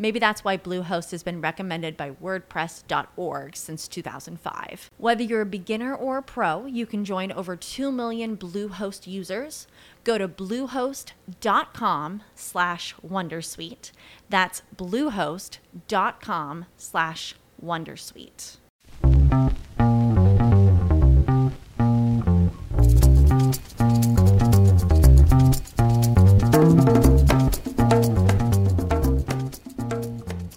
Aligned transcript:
Maybe 0.00 0.18
that's 0.18 0.42
why 0.42 0.56
Bluehost 0.56 1.10
has 1.10 1.22
been 1.22 1.42
recommended 1.42 1.94
by 1.94 2.12
WordPress.org 2.12 3.54
since 3.54 3.86
2005. 3.86 4.90
Whether 4.96 5.22
you're 5.22 5.42
a 5.42 5.46
beginner 5.46 5.94
or 5.94 6.16
a 6.16 6.22
pro, 6.22 6.64
you 6.64 6.86
can 6.86 7.04
join 7.04 7.30
over 7.30 7.54
2 7.54 7.92
million 7.92 8.34
Bluehost 8.34 9.06
users. 9.06 9.66
Go 10.02 10.16
to 10.16 10.26
bluehost.com 10.26 12.22
slash 12.34 12.94
Wondersuite. 13.06 13.92
That's 14.30 14.62
bluehost.com 14.74 16.64
slash 16.78 17.34
Wondersuite. 17.62 18.56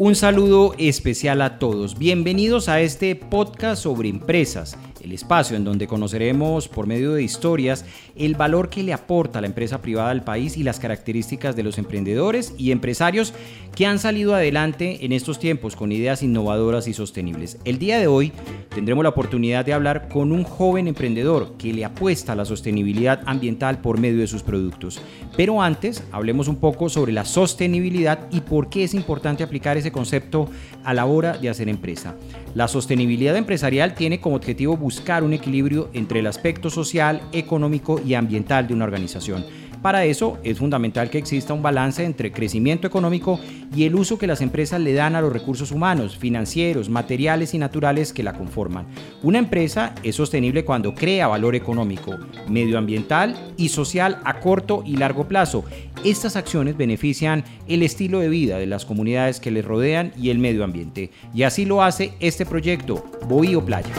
Un 0.03 0.15
saludo 0.15 0.75
especial 0.77 1.41
a 1.41 1.59
todos. 1.59 1.97
Bienvenidos 1.97 2.67
a 2.67 2.81
este 2.81 3.15
podcast 3.15 3.83
sobre 3.83 4.09
empresas 4.09 4.77
el 5.01 5.11
espacio 5.11 5.55
en 5.55 5.63
donde 5.63 5.87
conoceremos 5.87 6.67
por 6.67 6.87
medio 6.87 7.13
de 7.13 7.23
historias 7.23 7.85
el 8.15 8.35
valor 8.35 8.69
que 8.69 8.83
le 8.83 8.93
aporta 8.93 9.41
la 9.41 9.47
empresa 9.47 9.81
privada 9.81 10.09
al 10.09 10.23
país 10.23 10.57
y 10.57 10.63
las 10.63 10.79
características 10.79 11.55
de 11.55 11.63
los 11.63 11.77
emprendedores 11.77 12.53
y 12.57 12.71
empresarios 12.71 13.33
que 13.75 13.85
han 13.85 13.99
salido 13.99 14.35
adelante 14.35 15.05
en 15.05 15.11
estos 15.11 15.39
tiempos 15.39 15.75
con 15.75 15.91
ideas 15.91 16.21
innovadoras 16.21 16.87
y 16.87 16.93
sostenibles. 16.93 17.57
El 17.65 17.79
día 17.79 17.97
de 17.97 18.07
hoy 18.07 18.31
tendremos 18.73 19.03
la 19.03 19.09
oportunidad 19.09 19.65
de 19.65 19.73
hablar 19.73 20.09
con 20.09 20.31
un 20.31 20.43
joven 20.43 20.87
emprendedor 20.87 21.53
que 21.57 21.73
le 21.73 21.85
apuesta 21.85 22.33
a 22.33 22.35
la 22.35 22.45
sostenibilidad 22.45 23.21
ambiental 23.25 23.79
por 23.81 23.99
medio 23.99 24.19
de 24.19 24.27
sus 24.27 24.43
productos. 24.43 25.01
Pero 25.35 25.61
antes, 25.61 26.03
hablemos 26.11 26.47
un 26.47 26.57
poco 26.57 26.89
sobre 26.89 27.13
la 27.13 27.25
sostenibilidad 27.25 28.27
y 28.31 28.41
por 28.41 28.69
qué 28.69 28.83
es 28.83 28.93
importante 28.93 29.43
aplicar 29.43 29.77
ese 29.77 29.91
concepto 29.91 30.49
a 30.83 30.93
la 30.93 31.05
hora 31.05 31.37
de 31.37 31.49
hacer 31.49 31.69
empresa. 31.69 32.15
La 32.53 32.67
sostenibilidad 32.67 33.35
empresarial 33.35 33.95
tiene 33.95 34.19
como 34.19 34.35
objetivo 34.35 34.77
buscar 34.77 35.23
un 35.23 35.33
equilibrio 35.33 35.89
entre 35.93 36.19
el 36.19 36.27
aspecto 36.27 36.69
social, 36.69 37.21
económico 37.31 37.99
y 38.05 38.13
ambiental 38.13 38.67
de 38.67 38.73
una 38.73 38.85
organización. 38.85 39.45
Para 39.83 40.05
eso 40.05 40.39
es 40.45 40.59
fundamental 40.59 41.09
que 41.09 41.17
exista 41.17 41.53
un 41.53 41.61
balance 41.61 42.05
entre 42.05 42.31
crecimiento 42.31 42.87
económico 42.87 43.37
y 43.75 43.83
el 43.83 43.95
uso 43.95 44.17
que 44.17 44.27
las 44.27 44.39
empresas 44.39 44.79
le 44.79 44.93
dan 44.93 45.17
a 45.17 45.21
los 45.21 45.33
recursos 45.33 45.71
humanos, 45.73 46.15
financieros, 46.15 46.87
materiales 46.87 47.53
y 47.53 47.57
naturales 47.57 48.13
que 48.13 48.23
la 48.23 48.31
conforman. 48.31 48.85
Una 49.23 49.39
empresa 49.39 49.93
es 50.01 50.15
sostenible 50.15 50.63
cuando 50.63 50.95
crea 50.95 51.27
valor 51.27 51.53
económico, 51.53 52.17
medioambiental 52.47 53.35
y 53.57 53.67
social 53.67 54.21
a 54.23 54.39
corto 54.39 54.83
y 54.85 54.95
largo 54.95 55.27
plazo. 55.27 55.65
Estas 56.05 56.37
acciones 56.37 56.77
benefician 56.77 57.43
el 57.67 57.83
estilo 57.83 58.19
de 58.19 58.29
vida 58.29 58.59
de 58.59 58.67
las 58.67 58.85
comunidades 58.85 59.41
que 59.41 59.51
les 59.51 59.65
rodean 59.65 60.13
y 60.17 60.29
el 60.29 60.39
medio 60.39 60.63
ambiente. 60.63 61.11
Y 61.33 61.43
así 61.43 61.65
lo 61.65 61.83
hace 61.83 62.13
este 62.21 62.45
proyecto, 62.45 63.03
Bohío 63.27 63.65
Playa. 63.65 63.93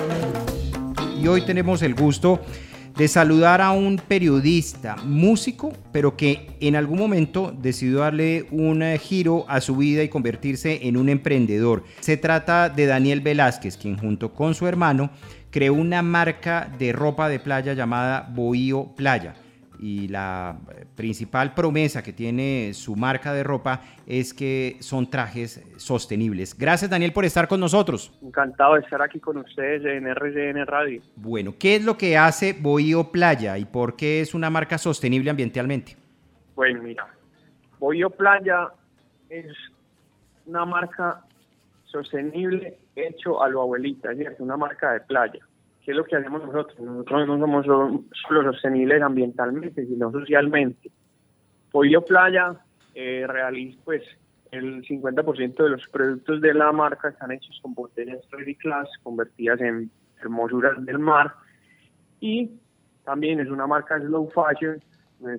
Y 1.23 1.27
hoy 1.27 1.43
tenemos 1.43 1.83
el 1.83 1.95
gusto 1.95 2.41
de 2.97 3.09
saludar 3.09 3.61
a 3.61 3.73
un 3.73 3.97
periodista, 3.97 4.97
músico, 5.05 5.73
pero 5.93 6.17
que 6.17 6.57
en 6.61 6.77
algún 6.77 6.99
momento 6.99 7.55
decidió 7.57 8.01
darle 8.01 8.47
un 8.51 8.83
eh, 8.83 8.99
giro 8.99 9.45
a 9.49 9.61
su 9.61 9.77
vida 9.77 10.03
y 10.03 10.09
convertirse 10.09 10.87
en 10.87 10.97
un 10.97 11.09
emprendedor. 11.09 11.85
Se 12.01 12.17
trata 12.17 12.69
de 12.69 12.87
Daniel 12.87 13.21
Velázquez, 13.21 13.77
quien 13.77 13.99
junto 13.99 14.33
con 14.33 14.55
su 14.55 14.67
hermano 14.67 15.11
creó 15.51 15.75
una 15.75 16.03
marca 16.03 16.71
de 16.79 16.93
ropa 16.93 17.29
de 17.29 17.41
playa 17.41 17.75
llamada 17.75 18.29
Bohío 18.33 18.95
Playa 18.97 19.35
y 19.85 20.09
la 20.09 20.57
principal 20.97 21.53
promesa 21.53 22.03
que 22.03 22.15
tiene 22.15 22.73
su 22.73 22.97
marca 22.97 23.35
de 23.35 23.43
ropa 23.43 23.83
es 24.07 24.33
que 24.33 24.79
son 24.81 25.11
trajes 25.11 25.63
sostenibles. 25.77 26.57
Gracias 26.57 26.91
Daniel 26.91 27.13
por 27.13 27.27
estar 27.27 27.47
con 27.47 27.61
nosotros. 27.61 28.11
Encantado 28.23 28.77
de 28.77 28.81
estar 28.81 29.03
aquí 29.03 29.21
con 29.21 29.37
ustedes 29.37 29.85
en 29.85 30.07
RCN 30.07 30.67
Radio. 30.67 31.03
Bueno, 31.17 31.53
¿qué 31.59 31.77
es 31.77 31.85
lo 31.85 31.99
que 31.99 32.17
hace 32.17 32.55
Bohío 32.59 33.13
Playa 33.13 33.59
y 33.59 33.67
por 33.67 33.95
qué 33.95 34.23
es 34.23 34.33
una 34.33 34.49
marca 34.49 34.79
sostenible 34.79 35.29
ambientalmente? 35.29 35.97
Bueno, 36.55 36.83
mira, 36.83 37.07
Bohío 37.79 38.09
Playa 38.09 38.69
es 39.29 39.53
una 40.47 40.65
marca 40.65 41.21
sostenible 41.85 42.79
hecho 42.97 43.43
a 43.43 43.51
lo 43.51 43.61
abuelita, 43.61 44.13
es 44.13 44.41
una 44.41 44.57
marca 44.57 44.93
de 44.93 45.01
playa 45.01 45.41
¿Qué 45.85 45.91
es 45.91 45.97
lo 45.97 46.05
que 46.05 46.17
hacemos 46.17 46.43
nosotros? 46.43 46.81
Nosotros 46.81 47.29
no 47.29 47.39
somos 47.39 47.67
solo, 47.67 48.43
sostenibles 48.53 49.03
ambientalmente, 49.03 49.85
sino 49.85 50.11
socialmente. 50.11 50.91
Pollo 51.71 52.03
Playa 52.03 52.57
eh, 52.95 53.27
realiza, 53.29 53.79
pues, 53.85 54.03
el 54.51 54.83
50% 54.83 55.63
de 55.63 55.71
los 55.71 55.87
productos 55.89 56.41
de 56.41 56.55
la 56.55 56.73
marca 56.73 57.09
están 57.09 57.33
hechos 57.33 57.59
con 57.61 57.75
botellas 57.75 58.21
recicladas, 58.31 58.89
convertidas 59.03 59.61
en 59.61 59.91
hermosuras 60.23 60.83
del 60.87 60.99
mar. 60.99 61.35
Y 62.21 62.51
también 63.05 63.41
es 63.41 63.49
una 63.49 63.67
marca 63.67 64.01
slow 64.01 64.31
fashion, 64.31 64.83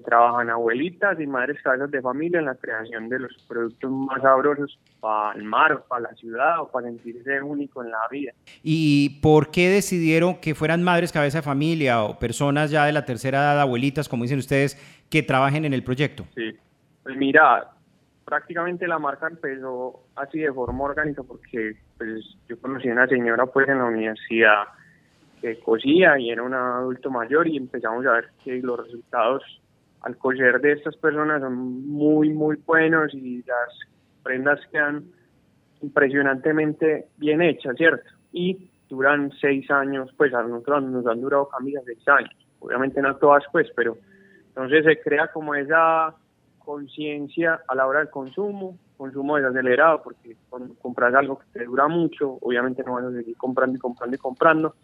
trabajan 0.03 0.50
abuelitas 0.50 1.19
y 1.19 1.28
madres 1.28 1.62
cabezas 1.62 1.91
de 1.91 2.01
familia 2.01 2.40
en 2.40 2.46
la 2.46 2.56
creación 2.56 3.09
de 3.09 3.19
los 3.19 3.31
productos 3.47 3.91
más 3.91 4.22
sabrosos 4.22 4.79
para 5.00 5.38
el 5.38 5.44
mar, 5.44 5.84
para 5.88 6.09
la 6.09 6.16
ciudad 6.16 6.62
o 6.62 6.72
para 6.72 6.88
sentirse 6.88 7.41
único 7.41 7.84
en 7.84 7.91
la 7.91 8.07
vida. 8.09 8.31
¿Y 8.63 9.22
por 9.22 9.51
qué 9.51 9.69
decidieron 9.69 10.40
que 10.40 10.56
fueran 10.56 10.84
madres 10.84 11.12
cabeza 11.12 11.40
de 11.40 11.44
familia 11.44 12.03
o 12.03 12.19
personas 12.19 12.72
ya 12.72 12.85
de 12.85 12.91
la 12.91 13.06
tercera 13.06 13.40
edad, 13.40 13.62
abuelitas, 13.62 14.09
como 14.09 14.23
dicen 14.23 14.40
ustedes, 14.40 14.75
que 15.09 15.23
trabajen 15.23 15.66
en 15.66 15.73
el 15.73 15.84
proyecto? 15.84 16.25
Sí, 16.35 16.56
pues 17.03 17.16
mira, 17.17 17.72
prácticamente 18.25 18.88
la 18.88 19.00
marca 19.00 19.28
empezó 19.28 20.07
así 20.16 20.40
de 20.40 20.52
forma 20.52 20.85
orgánica 20.85 21.23
porque 21.23 21.78
pues, 21.97 22.38
yo 22.50 22.59
conocí 22.59 22.90
a 22.90 22.94
una 22.94 23.07
señora 23.07 23.46
pues 23.46 23.69
en 23.69 23.78
la 23.78 23.85
universidad 23.85 24.63
que 25.41 25.59
cosía 25.59 26.17
y 26.17 26.31
era 26.31 26.41
un 26.41 26.53
adulto 26.53 27.12
mayor 27.12 27.47
y 27.47 27.57
empezamos 27.57 28.06
a 28.06 28.13
ver 28.13 28.29
que 28.44 28.59
los 28.62 28.79
resultados 28.79 29.44
al 30.05 30.17
coser 30.17 30.61
de 30.61 30.73
estas 30.73 30.95
personas 30.97 31.41
son 31.41 31.88
muy, 31.88 32.29
muy 32.29 32.57
buenos 32.66 33.11
y 33.13 33.43
las 33.43 33.79
prendas 34.23 34.59
quedan 34.71 35.03
impresionantemente 35.81 37.07
bien 37.17 37.41
hechas, 37.41 37.75
¿cierto? 37.75 38.07
Y 38.31 38.69
duran 38.88 39.31
seis 39.41 39.69
años, 39.71 40.11
pues 40.16 40.31
a 40.33 40.43
nosotros 40.43 40.83
nos 40.83 41.07
han 41.07 41.21
durado 41.21 41.49
camisas 41.49 41.83
seis 41.85 42.07
años, 42.07 42.35
obviamente 42.59 43.01
no 43.01 43.16
todas, 43.16 43.43
pues, 43.51 43.67
pero 43.75 43.97
entonces 44.49 44.85
se 44.85 45.01
crea 45.01 45.31
como 45.33 45.55
esa 45.55 46.13
conciencia 46.59 47.61
a 47.67 47.73
la 47.73 47.87
hora 47.87 47.99
del 47.99 48.09
consumo, 48.09 48.77
consumo 48.97 49.37
desacelerado, 49.37 50.03
porque 50.03 50.37
cuando 50.49 50.75
compras 50.75 51.16
algo 51.16 51.40
que 51.40 51.59
te 51.59 51.66
dura 51.66 51.87
mucho, 51.87 52.37
obviamente 52.41 52.84
no 52.85 52.93
vas 52.93 53.05
a 53.05 53.11
seguir 53.11 53.35
comprando 53.37 53.75
y 53.75 53.79
comprando 53.79 54.16
y 54.16 54.19
comprando, 54.19 54.75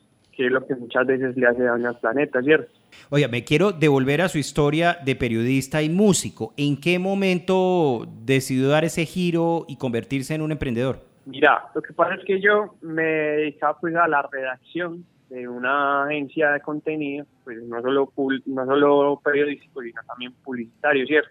que 0.41 0.47
es 0.47 0.51
lo 0.51 0.65
que 0.65 0.75
muchas 0.75 1.05
veces 1.05 1.38
le 1.38 1.45
hace 1.45 1.61
daño 1.61 1.89
al 1.89 1.99
planeta, 1.99 2.41
¿cierto? 2.41 2.71
Oye, 3.11 3.27
me 3.27 3.43
quiero 3.43 3.71
devolver 3.71 4.23
a 4.23 4.27
su 4.27 4.39
historia 4.39 4.97
de 5.05 5.15
periodista 5.15 5.83
y 5.83 5.89
músico. 5.89 6.53
¿En 6.57 6.81
qué 6.81 6.97
momento 6.97 8.07
decidió 8.23 8.69
dar 8.69 8.83
ese 8.83 9.05
giro 9.05 9.65
y 9.67 9.77
convertirse 9.77 10.33
en 10.33 10.41
un 10.41 10.51
emprendedor? 10.51 10.99
Mira, 11.27 11.65
lo 11.75 11.81
que 11.83 11.93
pasa 11.93 12.15
es 12.15 12.25
que 12.25 12.41
yo 12.41 12.73
me 12.81 13.03
dedicaba 13.03 13.79
pues 13.79 13.95
a 13.95 14.07
la 14.07 14.27
redacción 14.31 15.05
de 15.29 15.47
una 15.47 16.05
agencia 16.05 16.49
de 16.53 16.61
contenido, 16.61 17.27
pues 17.43 17.61
no 17.61 17.79
solo, 17.83 18.11
no 18.47 18.65
solo 18.65 19.21
periodístico, 19.23 19.83
sino 19.83 20.01
también 20.07 20.33
publicitario, 20.43 21.05
¿cierto? 21.05 21.29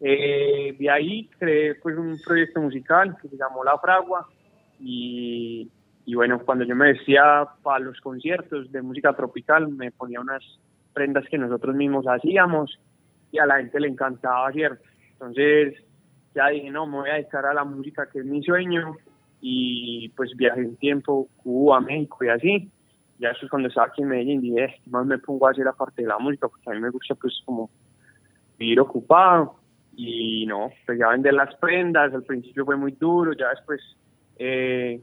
Eh, 0.00 0.76
de 0.78 0.90
ahí 0.90 1.28
creé 1.36 1.74
pues 1.74 1.96
un 1.96 2.16
proyecto 2.24 2.60
musical 2.60 3.16
que 3.20 3.28
se 3.28 3.36
llamó 3.36 3.64
La 3.64 3.76
Fragua 3.78 4.28
y 4.78 5.68
y 6.06 6.14
bueno, 6.14 6.38
cuando 6.44 6.64
yo 6.64 6.76
me 6.76 6.92
vestía 6.92 7.46
para 7.62 7.84
los 7.84 8.00
conciertos 8.00 8.70
de 8.70 8.82
música 8.82 9.14
tropical, 9.14 9.68
me 9.68 9.90
ponía 9.90 10.20
unas 10.20 10.42
prendas 10.92 11.24
que 11.28 11.38
nosotros 11.38 11.74
mismos 11.74 12.06
hacíamos 12.06 12.78
y 13.32 13.38
a 13.38 13.46
la 13.46 13.56
gente 13.56 13.80
le 13.80 13.88
encantaba, 13.88 14.52
¿cierto? 14.52 14.84
Entonces, 15.12 15.74
ya 16.34 16.48
dije, 16.48 16.70
no, 16.70 16.86
me 16.86 16.98
voy 16.98 17.10
a 17.10 17.14
dedicar 17.14 17.46
a 17.46 17.54
la 17.54 17.64
música, 17.64 18.08
que 18.12 18.18
es 18.18 18.24
mi 18.24 18.42
sueño, 18.42 18.96
y 19.40 20.10
pues 20.10 20.36
viajé 20.36 20.60
un 20.60 20.76
tiempo, 20.76 21.28
Cuba, 21.36 21.80
México 21.80 22.24
y 22.24 22.28
así. 22.28 22.70
Ya 23.18 23.30
eso 23.30 23.46
es 23.46 23.50
cuando 23.50 23.68
estaba 23.68 23.86
aquí 23.86 24.02
en 24.02 24.08
Medellín, 24.08 24.40
dije, 24.40 24.64
eh, 24.64 24.80
más 24.86 25.06
me 25.06 25.18
pongo 25.18 25.46
a 25.46 25.52
hacer 25.52 25.64
la 25.64 25.72
parte 25.72 26.02
de 26.02 26.08
la 26.08 26.18
música, 26.18 26.48
porque 26.48 26.70
a 26.70 26.74
mí 26.74 26.80
me 26.80 26.90
gusta 26.90 27.14
pues 27.14 27.40
como 27.44 27.70
vivir 28.58 28.78
ocupado, 28.80 29.56
y 29.96 30.44
no, 30.46 30.70
pues 30.84 30.98
ya 30.98 31.08
vender 31.08 31.34
las 31.34 31.54
prendas, 31.56 32.12
al 32.12 32.24
principio 32.24 32.64
fue 32.64 32.76
muy 32.76 32.92
duro, 32.92 33.32
ya 33.32 33.50
después 33.50 33.80
eh, 34.36 35.00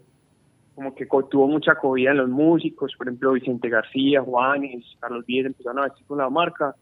como 0.81 0.95
que 0.95 1.05
tuvo 1.29 1.47
mucha 1.47 1.73
acogida 1.73 2.11
en 2.11 2.17
los 2.17 2.29
músicos, 2.29 2.93
por 2.97 3.07
ejemplo 3.07 3.33
Vicente 3.33 3.69
García, 3.69 4.21
Juanes, 4.21 4.83
Carlos 4.99 5.25
Díez 5.27 5.45
empezaron 5.45 5.79
a 5.79 5.83
vestir 5.83 6.05
con 6.07 6.17
la 6.17 6.29
marca 6.29 6.75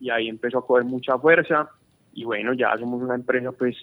y 0.00 0.08
ahí 0.08 0.28
empezó 0.28 0.58
a 0.58 0.66
coger 0.66 0.84
mucha 0.84 1.18
fuerza 1.18 1.68
y 2.14 2.24
bueno, 2.24 2.54
ya 2.54 2.74
somos 2.78 3.02
una 3.02 3.14
empresa 3.14 3.52
pues 3.52 3.76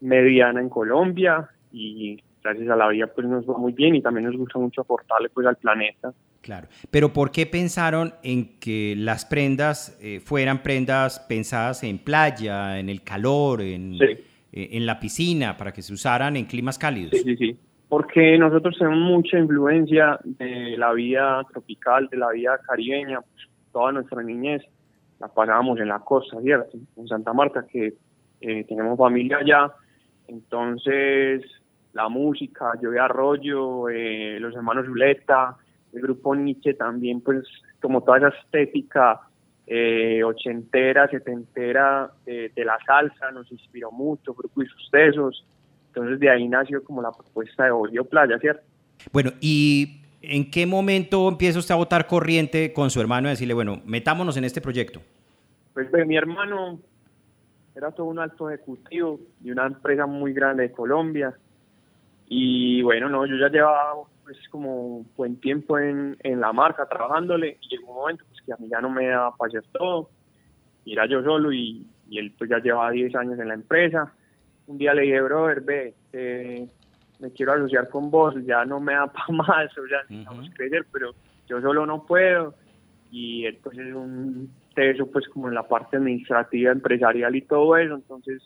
mediana 0.00 0.60
en 0.60 0.68
Colombia 0.68 1.48
y 1.72 2.20
gracias 2.42 2.68
a 2.68 2.76
la 2.76 2.88
vida 2.88 3.06
pues 3.06 3.26
nos 3.28 3.48
va 3.48 3.56
muy 3.56 3.72
bien 3.72 3.94
y 3.94 4.02
también 4.02 4.26
nos 4.26 4.36
gusta 4.36 4.58
mucho 4.58 4.80
aportarle 4.80 5.28
pues 5.28 5.46
al 5.46 5.56
planeta. 5.56 6.12
Claro, 6.40 6.66
pero 6.90 7.12
¿por 7.12 7.30
qué 7.30 7.46
pensaron 7.46 8.14
en 8.24 8.58
que 8.58 8.94
las 8.98 9.24
prendas 9.24 9.96
eh, 10.02 10.18
fueran 10.18 10.64
prendas 10.64 11.20
pensadas 11.20 11.84
en 11.84 12.00
playa, 12.00 12.80
en 12.80 12.88
el 12.88 13.02
calor, 13.02 13.60
en, 13.60 13.94
eh, 14.02 14.18
en 14.52 14.84
la 14.84 14.98
piscina, 14.98 15.56
para 15.56 15.72
que 15.72 15.82
se 15.82 15.92
usaran 15.92 16.36
en 16.36 16.46
climas 16.46 16.76
cálidos? 16.76 17.12
Sí, 17.12 17.22
sí, 17.22 17.36
sí, 17.36 17.56
porque 17.92 18.38
nosotros 18.38 18.74
tenemos 18.78 19.00
mucha 19.00 19.38
influencia 19.38 20.18
de 20.24 20.78
la 20.78 20.94
vida 20.94 21.44
tropical, 21.52 22.08
de 22.08 22.16
la 22.16 22.30
vida 22.30 22.58
caribeña, 22.66 23.20
pues, 23.20 23.46
toda 23.70 23.92
nuestra 23.92 24.22
niñez 24.22 24.62
la 25.20 25.28
pasábamos 25.28 25.78
en 25.78 25.88
la 25.88 25.98
costa, 25.98 26.40
¿cierto? 26.40 26.78
En 26.96 27.06
Santa 27.06 27.34
Marta, 27.34 27.66
que 27.70 27.92
eh, 28.40 28.64
tenemos 28.64 28.96
familia 28.96 29.36
allá, 29.36 29.72
entonces 30.26 31.42
la 31.92 32.08
música, 32.08 32.72
Yo 32.80 32.92
de 32.92 32.98
Arroyo, 32.98 33.86
los 33.90 34.56
hermanos 34.56 34.86
Zuleta, 34.86 35.58
el 35.92 36.00
grupo 36.00 36.34
Nietzsche 36.34 36.72
también, 36.72 37.20
pues 37.20 37.44
como 37.82 38.02
toda 38.02 38.16
esa 38.16 38.28
estética 38.28 39.20
eh, 39.66 40.24
ochentera, 40.24 41.08
setentera 41.08 42.10
de, 42.24 42.50
la 42.56 42.78
salsa, 42.86 43.30
nos 43.32 43.52
inspiró 43.52 43.92
mucho, 43.92 44.32
grupo 44.32 44.62
y 44.62 44.66
sus 44.66 44.90
tesos. 44.90 45.44
Entonces 45.94 46.20
de 46.20 46.30
ahí 46.30 46.48
nació 46.48 46.82
como 46.82 47.02
la 47.02 47.12
propuesta 47.12 47.64
de 47.64 47.70
Bolío 47.70 48.04
Playa, 48.06 48.38
¿cierto? 48.38 48.62
Bueno, 49.12 49.32
¿y 49.42 50.00
en 50.22 50.50
qué 50.50 50.64
momento 50.64 51.28
empieza 51.28 51.58
usted 51.58 51.74
a 51.74 51.76
votar 51.76 52.06
corriente 52.06 52.72
con 52.72 52.88
su 52.88 52.98
hermano 52.98 53.28
y 53.28 53.32
decirle, 53.32 53.52
bueno, 53.52 53.82
metámonos 53.84 54.38
en 54.38 54.44
este 54.44 54.62
proyecto? 54.62 55.02
Pues, 55.74 55.88
pues 55.90 56.06
mi 56.06 56.16
hermano 56.16 56.80
era 57.76 57.90
todo 57.90 58.06
un 58.06 58.18
alto 58.18 58.48
ejecutivo 58.48 59.20
de 59.40 59.52
una 59.52 59.66
empresa 59.66 60.06
muy 60.06 60.32
grande 60.32 60.62
de 60.62 60.72
Colombia. 60.72 61.34
Y 62.26 62.80
bueno, 62.80 63.10
no, 63.10 63.26
yo 63.26 63.36
ya 63.36 63.50
llevaba 63.50 63.92
pues 64.24 64.38
como 64.48 65.04
buen 65.14 65.36
tiempo 65.40 65.78
en, 65.78 66.16
en 66.20 66.40
la 66.40 66.54
marca 66.54 66.86
trabajándole 66.86 67.58
y 67.60 67.68
llegó 67.68 67.90
un 67.90 67.96
momento 67.96 68.24
pues 68.30 68.40
que 68.40 68.52
a 68.54 68.56
mí 68.56 68.66
ya 68.70 68.80
no 68.80 68.88
me 68.88 69.08
daba 69.08 69.36
para 69.36 69.48
hacer 69.48 69.64
todo 69.72 70.08
y 70.86 70.94
era 70.94 71.06
yo 71.06 71.22
solo 71.22 71.52
y, 71.52 71.86
y 72.08 72.18
él 72.18 72.32
pues 72.38 72.48
ya 72.48 72.60
llevaba 72.60 72.90
10 72.92 73.14
años 73.16 73.38
en 73.38 73.48
la 73.48 73.54
empresa 73.54 74.14
un 74.72 74.78
día 74.78 74.94
le 74.94 75.02
dije 75.02 75.20
brother 75.20 75.60
ve 75.60 75.94
eh, 76.12 76.66
me 77.20 77.30
quiero 77.32 77.52
asociar 77.52 77.88
con 77.88 78.10
vos 78.10 78.34
ya 78.44 78.64
no 78.64 78.80
me 78.80 78.94
da 78.94 79.06
para 79.12 79.28
más 79.28 79.78
o 79.78 79.86
sea 79.86 80.00
necesitamos 80.08 80.50
crecer 80.54 80.86
pero 80.92 81.12
yo 81.48 81.60
solo 81.60 81.86
no 81.86 82.04
puedo 82.04 82.54
y 83.10 83.44
él 83.46 83.58
pues 83.62 83.78
es 83.78 83.94
un 83.94 84.50
teso 84.74 85.06
pues 85.06 85.28
como 85.28 85.48
en 85.48 85.54
la 85.54 85.68
parte 85.68 85.96
administrativa 85.96 86.72
empresarial 86.72 87.36
y 87.36 87.42
todo 87.42 87.76
eso 87.76 87.94
entonces 87.94 88.42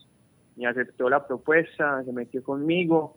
me 0.57 0.67
aceptó 0.67 1.09
la 1.09 1.27
propuesta 1.27 2.03
se 2.05 2.13
metió 2.13 2.43
conmigo 2.43 3.17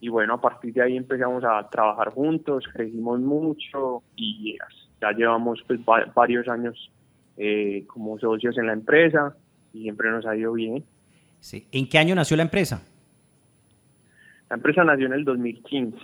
y 0.00 0.08
bueno, 0.08 0.34
a 0.34 0.40
partir 0.40 0.72
de 0.72 0.82
ahí 0.82 0.96
empezamos 0.96 1.44
a 1.44 1.68
trabajar 1.68 2.08
juntos, 2.10 2.64
crecimos 2.72 3.20
mucho 3.20 4.02
y 4.16 4.56
ya 5.00 5.12
llevamos 5.12 5.62
pues 5.66 5.78
varios 6.14 6.48
años 6.48 6.90
eh, 7.36 7.84
como 7.86 8.18
socios 8.18 8.56
en 8.56 8.66
la 8.66 8.72
empresa 8.72 9.36
y 9.74 9.82
siempre 9.82 10.10
nos 10.10 10.24
ha 10.24 10.34
ido 10.34 10.54
bien. 10.54 10.84
Sí. 11.40 11.66
¿En 11.72 11.88
qué 11.88 11.98
año 11.98 12.14
nació 12.14 12.36
la 12.36 12.42
empresa? 12.42 12.82
La 14.48 14.56
empresa 14.56 14.84
nació 14.84 15.06
en 15.06 15.12
el 15.12 15.24
2015. 15.24 15.98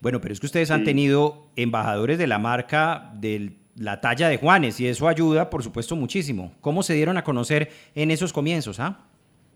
Bueno, 0.00 0.20
pero 0.20 0.32
es 0.32 0.40
que 0.40 0.46
ustedes 0.46 0.70
han 0.70 0.84
tenido 0.84 1.46
embajadores 1.56 2.18
de 2.18 2.26
la 2.26 2.38
marca 2.38 3.12
de 3.14 3.52
la 3.76 4.00
talla 4.00 4.28
de 4.28 4.36
Juanes 4.36 4.80
y 4.80 4.86
eso 4.86 5.08
ayuda, 5.08 5.50
por 5.50 5.62
supuesto, 5.62 5.96
muchísimo. 5.96 6.52
¿Cómo 6.60 6.82
se 6.82 6.94
dieron 6.94 7.16
a 7.16 7.24
conocer 7.24 7.68
en 7.94 8.10
esos 8.10 8.32
comienzos? 8.32 8.80
Ah? 8.80 8.98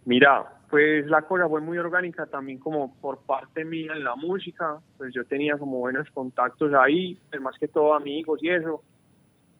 Mira, 0.05 0.44
pues 0.71 1.06
la 1.06 1.23
cosa 1.23 1.49
fue 1.49 1.61
muy 1.61 1.79
orgánica 1.79 2.27
también 2.27 2.59
como 2.59 2.94
por 3.00 3.19
parte 3.21 3.65
mía 3.65 3.93
en 3.94 4.05
la 4.05 4.17
música, 4.17 4.79
pues 4.97 5.15
yo 5.15 5.25
tenía 5.25 5.56
como 5.59 5.79
buenos 5.79 6.09
contactos 6.11 6.73
ahí, 6.75 7.19
pues 7.31 7.41
más 7.43 7.56
que 7.59 7.69
todo 7.69 7.94
amigos 7.94 8.41
y 8.43 8.50
eso. 8.50 8.83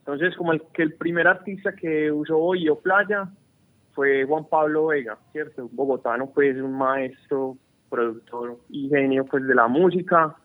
Entonces 0.01 0.37
como 0.37 0.53
el 0.53 0.63
que 0.73 0.83
el 0.83 0.95
primer 0.95 1.27
artista 1.27 1.75
que 1.75 2.11
usó 2.11 2.39
hoy 2.39 2.69
o 2.69 2.79
Playa 2.79 3.29
fue 3.97 4.25
Juan 4.25 4.45
Pablo 4.45 4.87
Vega, 4.89 5.19
¿cierto? 5.33 5.65
Un 5.65 5.75
bogotano 5.75 6.31
pues 6.31 6.57
un 6.61 6.77
maestro, 6.79 7.57
productor 7.89 8.59
y 8.69 8.89
genio 8.89 9.25
pues 9.25 9.45
de 9.45 9.55
la 9.55 9.67
música. 9.67 10.37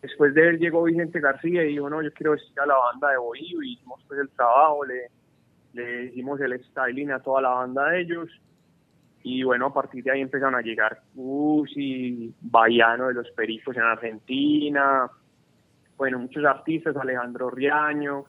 Después 0.00 0.32
de 0.34 0.48
él 0.48 0.58
llegó 0.58 0.84
Vicente 0.84 1.20
García 1.20 1.64
y 1.64 1.74
dijo, 1.74 1.90
no, 1.90 2.02
yo 2.02 2.10
quiero 2.12 2.32
vestir 2.32 2.58
a 2.58 2.66
la 2.66 2.76
banda 2.76 3.10
de 3.10 3.18
Bohío 3.18 3.62
y 3.62 3.74
hicimos 3.74 4.02
pues 4.08 4.18
el 4.20 4.30
trabajo, 4.30 4.84
le, 4.86 5.10
le 5.74 6.06
hicimos 6.06 6.40
el 6.40 6.58
styling 6.64 7.10
a 7.10 7.20
toda 7.20 7.42
la 7.42 7.50
banda 7.50 7.90
de 7.90 8.00
ellos 8.00 8.28
y 9.22 9.42
bueno, 9.42 9.66
a 9.66 9.74
partir 9.74 10.02
de 10.02 10.12
ahí 10.12 10.20
empezaron 10.22 10.54
a 10.54 10.62
llegar 10.62 11.02
Uzi, 11.14 12.32
Bayano 12.40 13.08
de 13.08 13.14
los 13.14 13.30
Pericos 13.32 13.76
en 13.76 13.82
Argentina, 13.82 15.10
bueno, 15.98 16.20
muchos 16.20 16.44
artistas, 16.46 16.96
Alejandro 16.96 17.50
Riaño, 17.50 18.24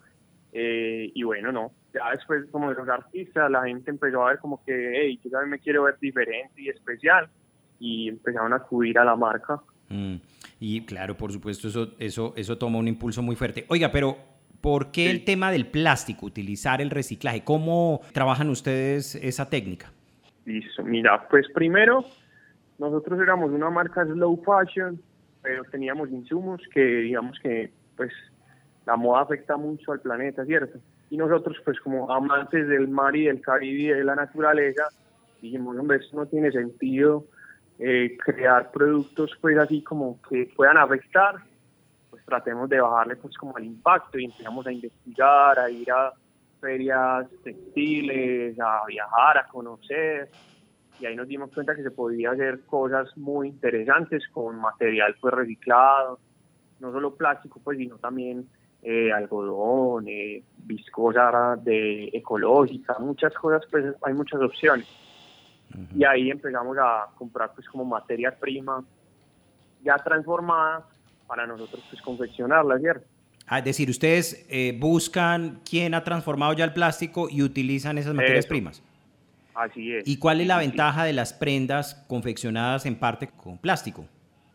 eh, 0.51 1.09
y 1.13 1.23
bueno, 1.23 1.51
no, 1.53 1.71
ya 1.93 2.11
después 2.11 2.45
como 2.51 2.69
de 2.69 2.75
los 2.75 2.87
artistas 2.87 3.49
la 3.49 3.63
gente 3.63 3.89
empezó 3.91 4.23
a 4.25 4.29
ver 4.29 4.39
como 4.39 4.63
que, 4.63 4.73
hey, 4.73 5.19
yo 5.23 5.29
también 5.29 5.51
me 5.51 5.59
quiero 5.59 5.83
ver 5.83 5.97
diferente 5.99 6.61
y 6.61 6.69
especial, 6.69 7.27
y 7.79 8.09
empezaron 8.09 8.53
a 8.53 8.57
acudir 8.57 8.99
a 8.99 9.05
la 9.05 9.15
marca. 9.15 9.59
Mm, 9.89 10.15
y 10.59 10.85
claro, 10.85 11.15
por 11.15 11.31
supuesto, 11.31 11.67
eso, 11.67 11.93
eso, 11.99 12.33
eso 12.35 12.57
toma 12.57 12.77
un 12.77 12.87
impulso 12.87 13.21
muy 13.21 13.35
fuerte. 13.35 13.65
Oiga, 13.69 13.91
pero 13.91 14.17
¿por 14.61 14.91
qué 14.91 15.09
el 15.09 15.23
tema 15.23 15.51
del 15.51 15.67
plástico, 15.67 16.25
utilizar 16.25 16.81
el 16.81 16.89
reciclaje? 16.89 17.43
¿Cómo 17.43 18.01
trabajan 18.13 18.49
ustedes 18.49 19.15
esa 19.15 19.49
técnica? 19.49 19.91
Listo, 20.45 20.83
mira, 20.83 21.27
pues 21.29 21.47
primero, 21.53 22.03
nosotros 22.77 23.19
éramos 23.21 23.51
una 23.51 23.69
marca 23.69 24.05
slow 24.05 24.41
fashion, 24.43 25.01
pero 25.41 25.63
teníamos 25.65 26.09
insumos 26.11 26.61
que 26.73 26.83
digamos 26.83 27.37
que 27.39 27.71
pues 27.95 28.11
la 28.85 28.95
moda 28.95 29.21
afecta 29.21 29.57
mucho 29.57 29.91
al 29.91 30.01
planeta, 30.01 30.45
¿cierto? 30.45 30.79
Y 31.09 31.17
nosotros 31.17 31.57
pues 31.65 31.79
como 31.79 32.11
amantes 32.11 32.67
del 32.67 32.87
mar 32.87 33.15
y 33.15 33.25
del 33.25 33.41
Caribe 33.41 33.81
y 33.81 33.97
de 33.97 34.03
la 34.03 34.15
naturaleza, 34.15 34.83
dijimos, 35.41 35.77
hombre, 35.77 35.97
eso 35.97 36.15
no 36.15 36.25
tiene 36.27 36.51
sentido 36.51 37.25
eh, 37.79 38.17
crear 38.17 38.71
productos 38.71 39.31
pues 39.41 39.57
así 39.57 39.81
como 39.81 40.19
que 40.29 40.51
puedan 40.55 40.77
afectar, 40.77 41.35
pues 42.09 42.23
tratemos 42.25 42.69
de 42.69 42.81
bajarle 42.81 43.15
pues 43.15 43.37
como 43.37 43.57
el 43.57 43.65
impacto 43.65 44.19
y 44.19 44.25
empezamos 44.25 44.67
a 44.67 44.71
investigar, 44.71 45.57
a 45.59 45.69
ir 45.69 45.91
a 45.91 46.13
ferias 46.59 47.27
textiles, 47.43 48.59
a 48.59 48.85
viajar, 48.85 49.37
a 49.37 49.47
conocer, 49.47 50.29
y 50.99 51.05
ahí 51.05 51.15
nos 51.15 51.27
dimos 51.27 51.51
cuenta 51.53 51.75
que 51.75 51.83
se 51.83 51.91
podía 51.91 52.31
hacer 52.31 52.61
cosas 52.65 53.15
muy 53.17 53.47
interesantes 53.47 54.27
con 54.27 54.59
material 54.59 55.15
pues 55.19 55.33
reciclado, 55.33 56.19
no 56.79 56.91
solo 56.91 57.15
plástico, 57.15 57.61
pues 57.63 57.77
sino 57.77 57.97
también 57.97 58.47
eh, 58.81 59.11
algodón, 59.11 60.07
eh, 60.07 60.43
viscosa 60.57 61.57
de 61.61 62.09
ecológica, 62.13 62.97
muchas 62.99 63.33
cosas, 63.33 63.63
pues 63.69 63.85
hay 64.01 64.13
muchas 64.13 64.41
opciones. 64.41 64.87
Y 65.95 66.03
ahí 66.03 66.31
empezamos 66.31 66.77
a 66.79 67.07
comprar 67.15 67.53
pues 67.53 67.67
como 67.69 67.85
materia 67.85 68.31
prima 68.31 68.83
ya 69.83 69.95
transformada 69.97 70.85
para 71.27 71.45
nosotros 71.45 71.85
pues 71.89 72.01
confeccionarla, 72.01 72.79
¿cierto? 72.79 73.05
Ah, 73.45 73.59
es 73.59 73.65
decir, 73.65 73.89
ustedes 73.89 74.45
eh, 74.49 74.77
buscan 74.79 75.61
quién 75.67 75.93
ha 75.93 76.03
transformado 76.03 76.53
ya 76.53 76.65
el 76.65 76.73
plástico 76.73 77.27
y 77.29 77.41
utilizan 77.41 77.97
esas 77.97 78.13
materias 78.13 78.45
primas. 78.45 78.83
Así 79.55 79.93
es. 79.93 80.07
¿Y 80.07 80.17
cuál 80.17 80.39
es 80.41 80.47
la 80.47 80.57
ventaja 80.57 81.03
de 81.03 81.13
las 81.13 81.33
prendas 81.33 81.95
confeccionadas 82.07 82.85
en 82.85 82.95
parte 82.95 83.27
con 83.27 83.57
plástico? 83.57 84.05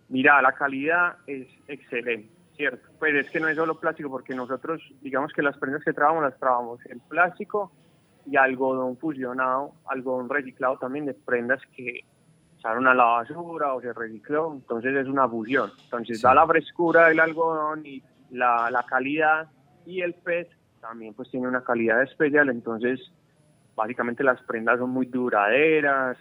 Mira, 0.08 0.40
la 0.40 0.52
calidad 0.52 1.16
es 1.26 1.48
excelente, 1.66 2.28
¿cierto? 2.56 2.88
Pues 2.98 3.14
es 3.14 3.30
que 3.30 3.40
no 3.40 3.48
es 3.48 3.56
solo 3.56 3.78
plástico, 3.78 4.10
porque 4.10 4.34
nosotros, 4.34 4.80
digamos 5.00 5.32
que 5.32 5.42
las 5.42 5.58
prendas 5.58 5.84
que 5.84 5.92
trabajamos, 5.92 6.24
las 6.24 6.38
trabajamos 6.38 6.80
en 6.86 7.00
plástico 7.00 7.72
y 8.26 8.36
algodón 8.36 8.96
fusionado, 8.96 9.72
algodón 9.86 10.28
reciclado 10.28 10.78
también 10.78 11.06
de 11.06 11.14
prendas 11.14 11.60
que 11.76 12.04
echaron 12.58 12.86
a 12.86 12.94
la 12.94 13.04
basura 13.04 13.74
o 13.74 13.80
se 13.80 13.92
recicló, 13.92 14.52
entonces 14.54 14.94
es 14.96 15.06
una 15.06 15.28
fusión. 15.28 15.70
Entonces 15.84 16.22
da 16.22 16.34
la 16.34 16.46
frescura 16.46 17.08
del 17.08 17.20
algodón 17.20 17.84
y 17.84 18.02
la, 18.30 18.70
la 18.70 18.82
calidad 18.84 19.48
y 19.84 20.00
el 20.00 20.14
pez 20.14 20.48
también 20.80 21.14
pues 21.14 21.30
tiene 21.30 21.48
una 21.48 21.62
calidad 21.62 22.02
especial, 22.02 22.48
entonces 22.48 23.00
básicamente 23.74 24.22
las 24.22 24.40
prendas 24.42 24.78
son 24.78 24.90
muy 24.90 25.06
duraderas, 25.06 26.16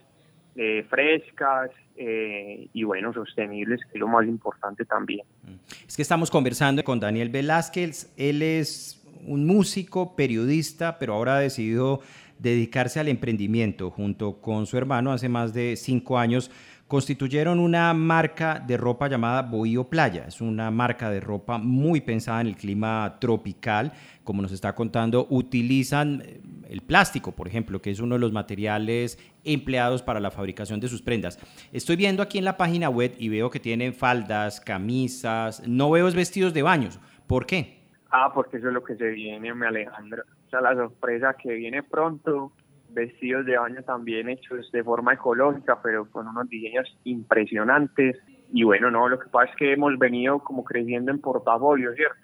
eh, 0.56 0.86
frescas 0.90 1.72
eh, 1.96 2.68
y 2.74 2.84
bueno, 2.84 3.14
sostenibles, 3.14 3.82
que 3.82 3.94
es 3.94 4.00
lo 4.00 4.08
más 4.08 4.26
importante 4.26 4.86
también. 4.86 5.26
Mm. 5.44 5.88
Es 5.88 5.96
que 5.96 6.02
estamos 6.02 6.30
conversando 6.30 6.84
con 6.84 7.00
Daniel 7.00 7.30
Velázquez, 7.30 8.14
él 8.18 8.42
es 8.42 9.04
un 9.26 9.46
músico, 9.46 10.16
periodista, 10.16 11.00
pero 11.00 11.14
ahora 11.14 11.38
ha 11.38 11.40
decidido 11.40 12.02
dedicarse 12.40 13.00
al 13.00 13.08
emprendimiento 13.08 13.90
junto 13.90 14.42
con 14.42 14.66
su 14.66 14.78
hermano 14.78 15.12
hace 15.12 15.30
más 15.30 15.54
de 15.54 15.76
cinco 15.76 16.18
años 16.20 16.52
constituyeron 16.94 17.60
una 17.60 17.92
marca 17.96 18.60
de 18.60 18.78
ropa 18.78 19.08
llamada 19.08 19.42
Bohío 19.42 19.86
Playa. 19.86 20.26
Es 20.28 20.42
una 20.42 20.70
marca 20.70 21.10
de 21.10 21.20
ropa 21.20 21.58
muy 21.58 22.02
pensada 22.02 22.40
en 22.42 22.46
el 22.46 22.56
clima 22.56 23.18
tropical. 23.20 23.94
Como 24.24 24.44
nos 24.44 24.52
está 24.52 24.76
contando, 24.76 25.26
utilizan 25.32 26.22
eh, 26.24 26.40
el 26.70 26.82
plástico, 26.82 27.32
por 27.32 27.48
ejemplo, 27.48 27.82
que 27.82 27.90
es 27.90 28.00
uno 28.00 28.14
de 28.14 28.20
los 28.20 28.32
materiales 28.32 29.18
empleados 29.44 30.04
para 30.04 30.20
la 30.20 30.30
fabricación 30.30 30.80
de 30.80 30.88
sus 30.88 31.02
prendas. 31.02 31.40
Estoy 31.72 31.96
viendo 31.96 32.22
aquí 32.22 32.38
en 32.38 32.46
la 32.46 32.58
página 32.58 32.90
web 32.90 33.16
y 33.18 33.28
veo 33.28 33.50
que 33.50 33.60
tienen 33.60 33.96
faldas, 33.96 34.62
camisas, 34.62 35.68
no 35.68 35.90
veo 35.90 36.12
vestidos 36.12 36.54
de 36.54 36.62
baños. 36.62 37.00
¿Por 37.26 37.48
qué? 37.48 37.80
Ah, 38.12 38.32
porque 38.32 38.58
eso 38.58 38.68
es 38.68 38.74
lo 38.76 38.84
que 38.84 38.96
se 38.98 39.10
viene, 39.10 39.52
me 39.56 39.66
Alejandro. 39.66 40.26
O 40.46 40.50
sea, 40.52 40.62
la 40.62 40.76
sorpresa 40.76 41.34
que 41.42 41.54
viene 41.54 41.82
pronto 41.82 42.52
vestidos 42.94 43.46
de 43.46 43.58
baño 43.58 43.82
también 43.84 44.30
hechos 44.30 44.72
de 44.72 44.84
forma 44.84 45.14
ecológica, 45.14 45.82
pero 45.82 46.10
con 46.10 46.28
unos 46.28 46.50
diseños 46.50 46.88
impresionantes. 47.04 48.18
Y 48.52 48.64
bueno, 48.64 48.92
no, 48.92 49.10
lo 49.10 49.20
que 49.20 49.30
pasa 49.30 49.52
es 49.52 49.58
que 49.58 49.74
hemos 49.74 49.98
venido 49.98 50.40
como 50.40 50.64
creciendo 50.64 51.12
en 51.12 51.20
portafolio, 51.20 51.94
¿cierto? 51.94 52.16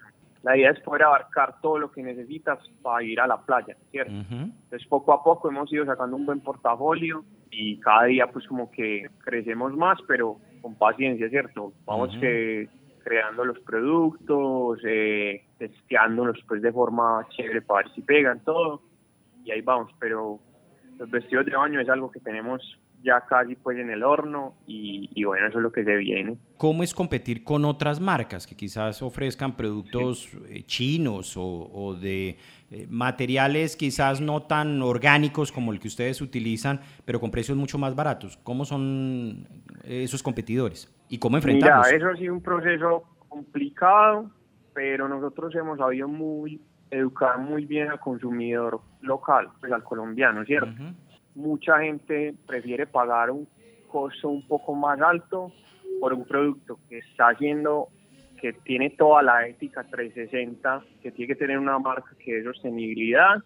La 0.42 0.56
idea 0.56 0.70
es 0.70 0.80
poder 0.80 1.02
abarcar 1.02 1.60
todo 1.60 1.78
lo 1.78 1.90
que 1.90 2.02
necesitas 2.02 2.58
para 2.82 3.02
ir 3.04 3.20
a 3.20 3.26
la 3.26 3.42
playa, 3.42 3.76
¿cierto? 3.90 4.12
Entonces, 4.12 4.86
poco 4.88 5.12
a 5.12 5.22
poco 5.22 5.50
hemos 5.50 5.70
ido 5.70 5.84
sacando 5.84 6.16
un 6.16 6.24
buen 6.24 6.40
portafolio 6.40 7.24
y 7.50 7.78
cada 7.80 8.04
día 8.04 8.26
pues 8.28 8.46
como 8.46 8.70
que 8.70 9.06
crecemos 9.18 9.76
más, 9.76 9.98
pero 10.08 10.38
con 10.62 10.76
paciencia, 10.76 11.28
¿cierto? 11.28 11.74
Vamos 11.84 12.16
que 12.20 12.68
creando 13.04 13.44
los 13.44 13.58
productos, 13.60 14.78
eh, 14.84 15.44
testeándolos 15.58 16.38
pues 16.46 16.62
de 16.62 16.72
forma 16.72 17.26
chévere 17.30 17.60
para 17.60 17.82
ver 17.82 17.94
si 17.94 18.02
pegan 18.02 18.40
todo 18.44 18.82
y 19.44 19.50
ahí 19.50 19.60
vamos, 19.60 19.90
pero 19.98 20.38
los 21.00 21.10
vestidos 21.10 21.46
de 21.46 21.56
baño 21.56 21.80
es 21.80 21.88
algo 21.88 22.10
que 22.10 22.20
tenemos 22.20 22.78
ya 23.02 23.22
casi 23.22 23.54
pues 23.54 23.78
en 23.78 23.88
el 23.88 24.02
horno 24.02 24.54
y, 24.66 25.24
bueno, 25.24 25.46
eso 25.46 25.56
es 25.56 25.62
lo 25.62 25.72
que 25.72 25.82
se 25.82 25.96
viene. 25.96 26.36
¿Cómo 26.58 26.82
es 26.82 26.92
competir 26.92 27.42
con 27.42 27.64
otras 27.64 27.98
marcas 28.00 28.46
que 28.46 28.54
quizás 28.54 29.00
ofrezcan 29.00 29.56
productos 29.56 30.30
eh, 30.50 30.62
chinos 30.64 31.36
o, 31.38 31.96
de 31.98 32.36
eh, 32.70 32.86
materiales 32.90 33.76
quizás 33.76 34.20
no 34.20 34.42
tan 34.42 34.82
orgánicos 34.82 35.50
como 35.52 35.72
el 35.72 35.80
que 35.80 35.88
ustedes 35.88 36.20
utilizan, 36.20 36.80
pero 37.06 37.18
con 37.18 37.30
precios 37.30 37.56
mucho 37.56 37.78
más 37.78 37.96
baratos? 37.96 38.36
¿Cómo 38.42 38.66
son 38.66 39.48
esos 39.84 40.22
competidores 40.22 40.94
y 41.08 41.18
cómo 41.18 41.38
enfrentarlos? 41.38 41.86
Mira, 41.86 41.96
eso 41.96 42.08
ha 42.08 42.16
sido 42.16 42.34
un 42.34 42.42
proceso 42.42 43.04
complicado, 43.26 44.30
pero 44.74 45.08
nosotros 45.08 45.54
hemos 45.54 45.78
sabido 45.78 46.08
muy 46.08 46.60
educar 46.90 47.38
muy 47.38 47.64
bien 47.64 47.88
al 47.88 48.00
consumidor 48.00 48.80
local, 49.00 49.48
pues 49.60 49.72
al 49.72 49.84
colombiano, 49.84 50.44
¿cierto? 50.44 50.72
Mucha 51.34 51.80
gente 51.80 52.34
prefiere 52.46 52.86
pagar 52.86 53.30
un 53.30 53.46
costo 53.88 54.28
un 54.28 54.46
poco 54.46 54.74
más 54.74 55.00
alto 55.00 55.52
por 56.00 56.12
un 56.14 56.24
producto 56.24 56.78
que 56.88 56.98
está 56.98 57.28
haciendo, 57.28 57.88
que 58.40 58.52
tiene 58.52 58.90
toda 58.90 59.22
la 59.22 59.46
ética 59.46 59.84
360, 59.84 60.84
que 61.02 61.12
tiene 61.12 61.34
que 61.34 61.38
tener 61.38 61.58
una 61.58 61.78
marca 61.78 62.10
que 62.18 62.38
es 62.38 62.44
sostenibilidad, 62.44 63.36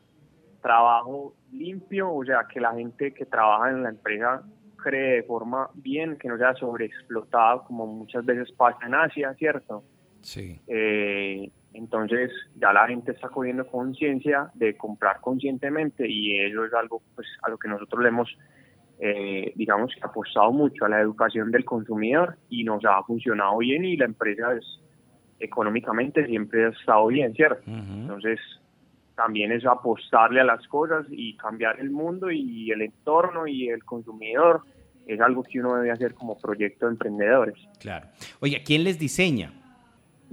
trabajo 0.63 1.35
limpio, 1.53 2.13
o 2.13 2.25
sea, 2.25 2.47
que 2.51 2.61
la 2.61 2.73
gente 2.75 3.13
que 3.13 3.27
trabaja 3.27 3.71
en 3.71 3.83
la 3.83 3.91
empresa 3.91 4.43
cree 4.77 5.17
de 5.17 5.23
forma 5.25 5.69
bien, 5.75 6.17
que 6.17 6.29
no 6.29 6.39
sea 6.39 6.55
sobreexplotada 6.55 7.65
como 7.65 7.87
muchas 7.87 8.25
veces 8.25 8.53
pasa 8.53 8.79
en 8.87 8.95
Asia, 8.95 9.35
¿cierto? 9.35 9.83
Sí. 10.21 10.61
Eh, 10.67 11.51
entonces 11.75 12.31
ya 12.57 12.73
la 12.73 12.87
gente 12.87 13.13
está 13.13 13.29
cogiendo 13.29 13.67
conciencia 13.67 14.51
de 14.55 14.77
comprar 14.77 15.21
conscientemente 15.21 16.09
y 16.09 16.41
eso 16.41 16.65
es 16.65 16.73
algo 16.73 17.03
pues 17.15 17.27
a 17.43 17.51
lo 17.51 17.59
que 17.59 17.69
nosotros 17.69 18.03
le 18.03 18.09
hemos 18.09 18.37
eh, 19.01 19.53
digamos 19.57 19.93
apostado 20.01 20.53
mucho 20.53 20.85
a 20.85 20.89
la 20.89 21.01
educación 21.01 21.51
del 21.51 21.65
consumidor 21.65 22.37
y 22.49 22.65
nos 22.65 22.85
ha 22.85 23.03
funcionado 23.03 23.59
bien 23.59 23.85
y 23.85 23.97
la 23.97 24.05
empresa 24.05 24.55
es 24.55 24.65
económicamente 25.41 26.27
siempre 26.27 26.67
ha 26.67 26.69
estado 26.69 27.09
bien, 27.09 27.35
¿cierto? 27.35 27.63
Entonces 27.67 28.39
también 29.17 29.53
es 29.53 29.67
apostarle 29.67 30.41
a 30.41 30.45
las 30.45 30.67
cosas 30.69 31.07
y 31.11 31.37
cambiar 31.37 31.81
el 31.81 31.91
mundo 31.91 32.31
y 32.31 32.71
el 32.71 32.83
entorno 32.83 33.47
y 33.47 33.69
el 33.69 33.85
consumidor 33.85 34.63
es 35.07 35.21
algo 35.21 35.43
que 35.43 35.61
uno 35.61 35.75
debe 35.77 35.91
hacer 35.91 36.15
como 36.15 36.39
proyecto 36.41 36.87
de 36.87 36.93
emprendedores. 36.93 37.57
Claro. 37.81 38.07
Oye, 38.41 38.63
¿quién 38.65 38.85
les 38.85 38.99
diseña? 38.99 39.53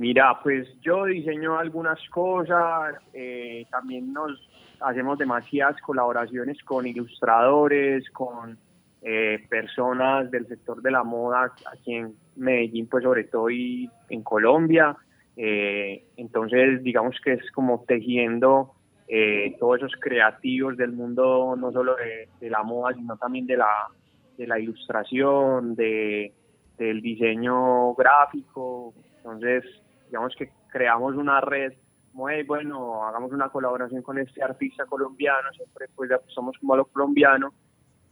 Mira, 0.02 0.40
pues 0.42 0.68
yo 0.82 1.06
diseño 1.06 1.60
algunas 1.60 2.00
cosas, 2.10 2.96
eh, 3.14 3.68
también 3.70 4.12
nos 4.12 4.32
hacemos 4.80 5.20
demasiadas 5.20 5.80
colaboraciones 5.80 6.58
con 6.64 6.88
ilustradores, 6.88 8.10
con 8.10 8.58
eh, 9.04 9.46
personas 9.48 10.32
del 10.32 10.48
sector 10.48 10.82
de 10.82 10.90
la 10.90 11.04
moda 11.04 11.54
aquí 11.72 11.94
en 11.94 12.16
Medellín, 12.36 12.88
pues 12.88 13.04
sobre 13.04 13.26
todo 13.26 13.52
y 13.52 13.92
en 14.10 14.24
Colombia. 14.24 14.98
Eh, 15.38 16.04
entonces, 16.18 16.82
digamos 16.82 17.16
que 17.24 17.34
es 17.34 17.52
como 17.52 17.84
tejiendo 17.88 18.74
todos 19.60 19.78
esos 19.78 19.94
creativos 20.00 20.78
del 20.78 20.94
mundo, 20.94 21.54
no 21.56 21.72
solo 21.72 21.96
de, 22.40 22.50
la 22.50 22.64
moda, 22.64 22.96
sino 22.96 23.18
también 23.18 23.46
de 23.46 23.58
la, 23.58 23.70
de 24.36 24.48
la 24.48 24.58
ilustración, 24.58 25.76
de, 25.76 26.34
del 26.80 27.04
diseño 27.04 27.94
gráfico. 27.94 28.96
Entonces, 29.18 29.64
digamos 30.12 30.36
que 30.36 30.50
creamos 30.68 31.16
una 31.16 31.40
red 31.40 31.72
muy 32.14 32.44
bueno, 32.44 33.06
hagamos 33.06 33.32
una 33.32 33.48
colaboración 33.48 34.02
con 34.02 34.20
este 34.20 34.44
artista 34.44 34.86
colombiano, 34.86 35.50
siempre 35.56 35.88
pues 35.96 36.12
somos 36.28 36.58
como 36.60 36.74
a 36.74 36.78
lo 36.78 36.86
colombiano 36.86 37.54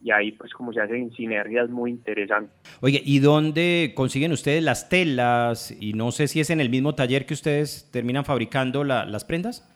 y 0.01 0.11
ahí 0.11 0.31
pues 0.31 0.53
como 0.53 0.71
se 0.71 0.79
hacen 0.79 1.11
sinergias 1.11 1.69
muy 1.69 1.91
interesantes. 1.91 2.55
Oye, 2.79 3.01
¿y 3.03 3.19
dónde 3.19 3.91
consiguen 3.95 4.31
ustedes 4.31 4.63
las 4.63 4.87
telas? 4.87 5.75
Y 5.77 5.91
no 5.91 6.11
sé 6.11 6.29
si 6.29 6.39
es 6.39 6.49
en 6.49 6.61
el 6.61 6.69
mismo 6.69 6.95
taller 6.95 7.25
que 7.25 7.33
ustedes 7.33 7.89
terminan 7.91 8.23
fabricando 8.23 8.85
las 8.85 9.25
prendas. 9.25 9.67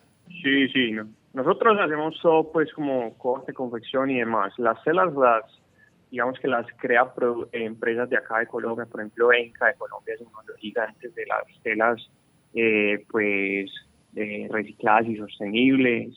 Sí, 0.42 0.70
sí, 0.70 0.96
nosotros 1.34 1.78
hacemos 1.78 2.18
todo 2.22 2.50
pues 2.54 2.72
como 2.72 3.18
corte, 3.18 3.54
confección 3.54 4.10
y 4.12 4.20
demás. 4.20 4.54
Las 4.58 4.82
telas 4.84 5.14
las 5.14 5.44
digamos 6.14 6.40
que 6.40 6.48
las 6.48 6.68
crea 6.78 7.12
empresas 7.54 8.08
de 8.08 8.18
acá 8.18 8.38
de 8.38 8.46
Colombia, 8.46 8.86
por 8.86 9.02
ejemplo, 9.02 9.34
Enca 9.34 9.66
de 9.66 9.74
Colombia 9.74 10.14
es 10.14 10.22
uno 10.22 10.44
de 10.46 10.52
los 10.52 10.58
gigantes 10.58 11.16
de 11.16 11.26
las 11.26 11.44
telas 11.64 12.08
eh, 12.54 13.04
pues 13.10 13.72
recicladas 14.14 15.08
y 15.08 15.18
sostenibles 15.18 16.14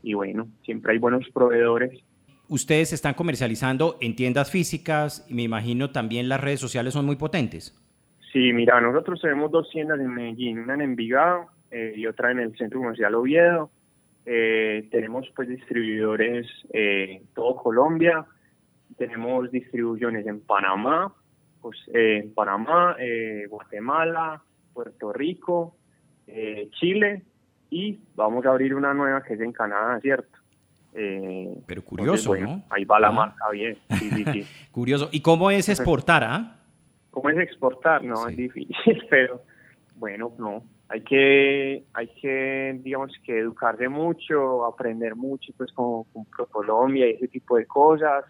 y 0.00 0.14
bueno, 0.14 0.46
siempre 0.64 0.92
hay 0.92 0.98
buenos 0.98 1.28
proveedores. 1.34 2.04
Ustedes 2.46 2.92
están 2.92 3.14
comercializando 3.14 3.96
en 4.00 4.14
tiendas 4.14 4.48
físicas 4.48 5.26
y 5.28 5.34
me 5.34 5.42
imagino 5.42 5.90
también 5.90 6.28
las 6.28 6.40
redes 6.40 6.60
sociales 6.60 6.94
son 6.94 7.04
muy 7.04 7.16
potentes. 7.16 7.76
Sí, 8.32 8.52
mira, 8.52 8.80
nosotros 8.80 9.20
tenemos 9.20 9.50
dos 9.50 9.68
tiendas 9.70 9.98
en 9.98 10.14
Medellín, 10.14 10.60
una 10.60 10.74
en 10.74 10.82
Envigado 10.82 11.46
eh, 11.72 11.94
y 11.96 12.06
otra 12.06 12.30
en 12.30 12.38
el 12.38 12.56
Centro 12.56 12.78
Comercial 12.78 13.16
Oviedo. 13.16 13.72
Eh, 14.24 14.86
tenemos 14.92 15.28
pues 15.34 15.48
distribuidores 15.48 16.46
en 16.72 17.26
todo 17.34 17.56
Colombia, 17.56 18.24
tenemos 18.96 19.50
distribuciones 19.50 20.26
en 20.26 20.40
Panamá, 20.40 21.12
pues, 21.60 21.78
eh, 21.94 22.20
en 22.24 22.34
Panamá, 22.34 22.96
eh, 22.98 23.46
Guatemala, 23.48 24.42
Puerto 24.72 25.12
Rico, 25.12 25.76
eh, 26.26 26.68
Chile 26.72 27.22
y 27.70 28.00
vamos 28.14 28.44
a 28.44 28.50
abrir 28.50 28.74
una 28.74 28.92
nueva 28.92 29.22
que 29.22 29.34
es 29.34 29.40
en 29.40 29.52
Canadá, 29.52 29.98
¿cierto? 30.00 30.38
Pero 30.92 31.82
curioso, 31.82 32.36
¿no? 32.36 32.62
Ahí 32.68 32.84
va 32.84 33.00
la 33.00 33.10
marca 33.10 33.48
bien. 33.50 33.78
Sí, 33.98 34.10
sí, 34.10 34.24
sí. 34.30 34.46
curioso. 34.72 35.08
¿Y 35.10 35.22
cómo 35.22 35.50
es 35.50 35.70
exportar, 35.70 36.22
ah? 36.22 36.58
¿Cómo 37.10 37.30
es 37.30 37.38
exportar? 37.38 38.04
No, 38.04 38.28
es 38.28 38.36
difícil, 38.36 38.76
pero 39.10 39.42
bueno, 39.96 40.32
no. 40.38 40.64
Hay 40.88 41.00
que, 41.00 41.84
hay 41.94 42.08
que, 42.20 42.78
digamos 42.82 43.12
que 43.24 43.38
educarse 43.38 43.88
mucho, 43.88 44.66
aprender 44.66 45.16
mucho, 45.16 45.50
pues 45.56 45.72
como 45.72 46.04
con 46.12 46.24
Colombia 46.50 47.08
y 47.08 47.12
ese 47.12 47.28
tipo 47.28 47.56
de 47.56 47.64
cosas 47.64 48.26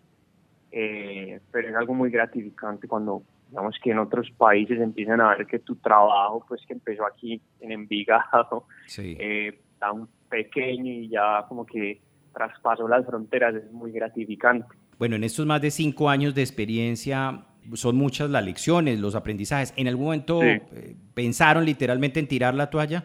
eh, 0.73 1.41
pero 1.50 1.69
es 1.69 1.75
algo 1.76 1.95
muy 1.95 2.11
gratificante 2.11 2.88
cuando 2.88 3.23
digamos 3.50 3.76
que 3.83 3.91
en 3.91 3.99
otros 3.99 4.31
países 4.31 4.81
empiezan 4.81 5.21
a 5.21 5.37
ver 5.37 5.47
que 5.47 5.59
tu 5.59 5.76
trabajo, 5.76 6.45
pues 6.49 6.62
que 6.67 6.73
empezó 6.73 7.07
aquí 7.07 7.41
en 7.61 7.73
Envigado, 7.73 8.64
eh, 8.99 9.61
tan 9.79 10.09
pequeño 10.31 10.91
y 10.91 11.09
ya 11.09 11.45
como 11.47 11.67
que 11.67 12.00
traspasó 12.33 12.88
las 12.88 13.05
fronteras, 13.05 13.55
es 13.55 13.71
muy 13.71 13.93
gratificante. 13.93 14.67
Bueno, 14.99 15.17
en 15.17 15.25
estos 15.25 15.45
más 15.45 15.61
de 15.61 15.71
cinco 15.71 16.09
años 16.09 16.35
de 16.35 16.41
experiencia, 16.41 17.45
son 17.75 17.97
muchas 17.97 18.31
las 18.31 18.45
lecciones, 18.45 18.99
los 18.99 19.14
aprendizajes. 19.14 19.75
¿En 19.76 19.88
algún 19.88 20.07
momento 20.07 20.43
eh, 20.43 20.97
pensaron 21.12 21.64
literalmente 21.64 22.21
en 22.21 22.29
tirar 22.29 22.55
la 22.55 22.71
toalla? 22.71 23.05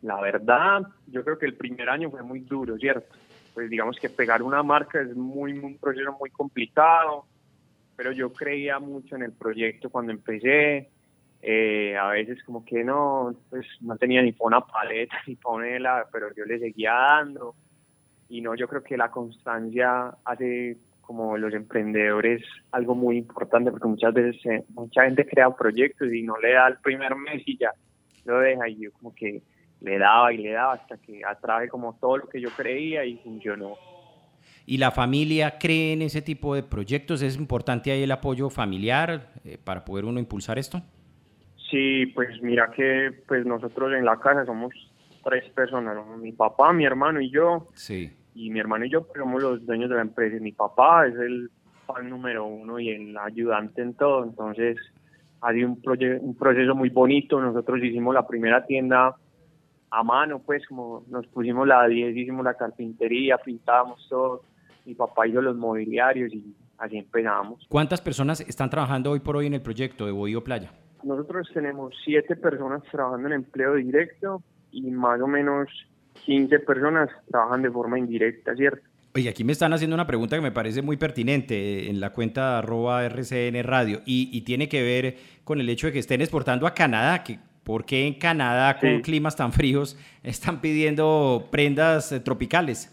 La 0.00 0.20
verdad, 0.20 0.82
yo 1.06 1.22
creo 1.22 1.38
que 1.38 1.46
el 1.46 1.54
primer 1.54 1.88
año 1.88 2.10
fue 2.10 2.22
muy 2.22 2.40
duro, 2.40 2.76
¿cierto? 2.78 3.14
Pues 3.54 3.70
digamos 3.70 3.98
que 3.98 4.08
pegar 4.08 4.42
una 4.42 4.62
marca 4.62 5.00
es 5.00 5.14
muy, 5.14 5.58
un 5.58 5.78
proceso 5.78 6.16
muy 6.18 6.30
complicado. 6.30 7.26
pero 7.96 8.12
yo 8.12 8.32
creía 8.32 8.78
mucho 8.78 9.16
en 9.16 9.22
el 9.22 9.32
proyecto 9.32 9.90
cuando 9.90 10.12
empecé. 10.12 10.90
Eh, 11.44 11.96
a 11.96 12.06
veces 12.08 12.42
como 12.44 12.64
que 12.64 12.84
no, 12.84 13.34
pues 13.50 13.66
no 13.80 13.96
tenía 13.96 14.22
ni 14.22 14.30
para 14.30 14.58
una 14.58 14.60
paleta 14.60 15.16
ni 15.26 15.34
para 15.34 16.06
pero 16.12 16.32
yo 16.34 16.44
le 16.44 16.58
seguía 16.58 16.92
dando. 16.92 17.54
Y 18.28 18.40
no, 18.40 18.54
yo 18.54 18.66
creo 18.68 18.82
que 18.82 18.96
la 18.96 19.10
constancia 19.10 20.14
hace 20.24 20.78
como 21.00 21.36
los 21.36 21.52
emprendedores 21.52 22.42
algo 22.70 22.94
muy 22.94 23.18
importante 23.18 23.70
porque 23.70 23.88
muchas 23.88 24.14
veces 24.14 24.46
eh, 24.46 24.64
mucha 24.70 25.04
gente 25.04 25.26
crea 25.26 25.50
proyectos 25.50 26.12
y 26.12 26.22
no 26.22 26.38
le 26.38 26.52
da 26.52 26.68
el 26.68 26.78
primer 26.78 27.14
mes 27.16 27.42
y 27.44 27.58
ya 27.58 27.72
lo 28.24 28.38
deja 28.38 28.68
y 28.68 28.76
yo 28.76 28.92
como 28.92 29.14
que 29.14 29.42
le 29.82 29.98
daba 29.98 30.32
y 30.32 30.38
le 30.38 30.52
daba 30.52 30.74
hasta 30.74 30.96
que 30.96 31.24
atrae 31.24 31.68
como 31.68 31.96
todo 32.00 32.18
lo 32.18 32.28
que 32.28 32.40
yo 32.40 32.50
creía 32.50 33.04
y 33.04 33.16
funcionó. 33.18 33.74
¿Y 34.64 34.78
la 34.78 34.90
familia 34.90 35.58
cree 35.58 35.92
en 35.92 36.02
ese 36.02 36.22
tipo 36.22 36.54
de 36.54 36.62
proyectos? 36.62 37.20
¿Es 37.22 37.36
importante 37.36 37.90
ahí 37.90 38.02
el 38.02 38.12
apoyo 38.12 38.48
familiar 38.48 39.32
eh, 39.44 39.58
para 39.62 39.84
poder 39.84 40.04
uno 40.04 40.20
impulsar 40.20 40.58
esto? 40.58 40.80
Sí, 41.70 42.06
pues 42.14 42.40
mira 42.42 42.70
que 42.70 43.10
pues 43.26 43.44
nosotros 43.44 43.92
en 43.92 44.04
la 44.04 44.18
casa 44.18 44.44
somos 44.44 44.72
tres 45.24 45.48
personas, 45.50 45.96
mi 46.18 46.32
papá, 46.32 46.72
mi 46.72 46.84
hermano 46.84 47.20
y 47.20 47.30
yo. 47.30 47.68
Sí 47.74 48.12
y 48.34 48.50
mi 48.50 48.60
hermano 48.60 48.84
y 48.84 48.90
yo 48.90 49.06
somos 49.14 49.42
los 49.42 49.66
dueños 49.66 49.90
de 49.90 49.96
la 49.96 50.02
empresa. 50.02 50.36
Mi 50.40 50.52
papá 50.52 51.06
es 51.06 51.14
el 51.14 51.50
fan 51.86 52.08
número 52.08 52.46
uno 52.46 52.78
y 52.78 52.88
el 52.90 53.16
ayudante 53.16 53.82
en 53.82 53.94
todo, 53.94 54.24
entonces 54.24 54.76
ha 55.40 55.52
sido 55.52 55.68
un, 55.68 55.80
un 56.20 56.36
proceso 56.36 56.74
muy 56.74 56.88
bonito. 56.88 57.40
Nosotros 57.40 57.82
hicimos 57.82 58.14
la 58.14 58.26
primera 58.26 58.64
tienda 58.64 59.16
a 59.92 60.02
mano, 60.02 60.40
pues 60.40 60.66
como 60.66 61.04
nos 61.08 61.26
pusimos 61.26 61.68
la 61.68 61.86
10, 61.86 62.16
hicimos 62.16 62.44
la 62.44 62.54
carpintería, 62.54 63.36
pintábamos 63.36 64.06
todo. 64.08 64.42
Mi 64.86 64.94
papá 64.94 65.26
hizo 65.26 65.42
los 65.42 65.56
mobiliarios 65.56 66.32
y 66.32 66.56
así 66.78 66.96
empezamos. 66.96 67.66
¿Cuántas 67.68 68.00
personas 68.00 68.40
están 68.40 68.70
trabajando 68.70 69.10
hoy 69.10 69.20
por 69.20 69.36
hoy 69.36 69.46
en 69.46 69.54
el 69.54 69.60
proyecto 69.60 70.06
de 70.06 70.12
Bohío 70.12 70.42
Playa? 70.42 70.72
Nosotros 71.04 71.48
tenemos 71.52 71.94
siete 72.04 72.36
personas 72.36 72.82
trabajando 72.90 73.28
en 73.28 73.34
empleo 73.34 73.74
directo 73.74 74.42
y 74.70 74.90
más 74.90 75.20
o 75.20 75.26
menos 75.26 75.68
15 76.24 76.58
personas 76.60 77.10
trabajan 77.30 77.62
de 77.62 77.70
forma 77.70 77.98
indirecta, 77.98 78.54
¿cierto? 78.56 78.82
Oye, 79.14 79.28
aquí 79.28 79.44
me 79.44 79.52
están 79.52 79.74
haciendo 79.74 79.94
una 79.94 80.06
pregunta 80.06 80.36
que 80.36 80.42
me 80.42 80.52
parece 80.52 80.80
muy 80.80 80.96
pertinente 80.96 81.90
en 81.90 82.00
la 82.00 82.14
cuenta 82.14 82.58
arroba 82.58 83.04
RCN 83.04 83.62
Radio 83.62 84.00
y, 84.06 84.40
tiene 84.40 84.70
que 84.70 84.82
ver 84.82 85.16
con 85.44 85.60
el 85.60 85.68
hecho 85.68 85.86
de 85.86 85.92
que 85.92 85.98
estén 85.98 86.22
exportando 86.22 86.66
a 86.66 86.72
Canadá, 86.72 87.22
que 87.22 87.38
¿por 87.64 87.84
qué 87.84 88.06
en 88.06 88.14
Canadá 88.14 88.78
con 88.78 89.00
climas 89.00 89.36
tan 89.36 89.52
fríos 89.52 89.96
están 90.22 90.60
pidiendo 90.60 91.48
prendas 91.50 92.12
eh, 92.12 92.20
tropicales? 92.20 92.90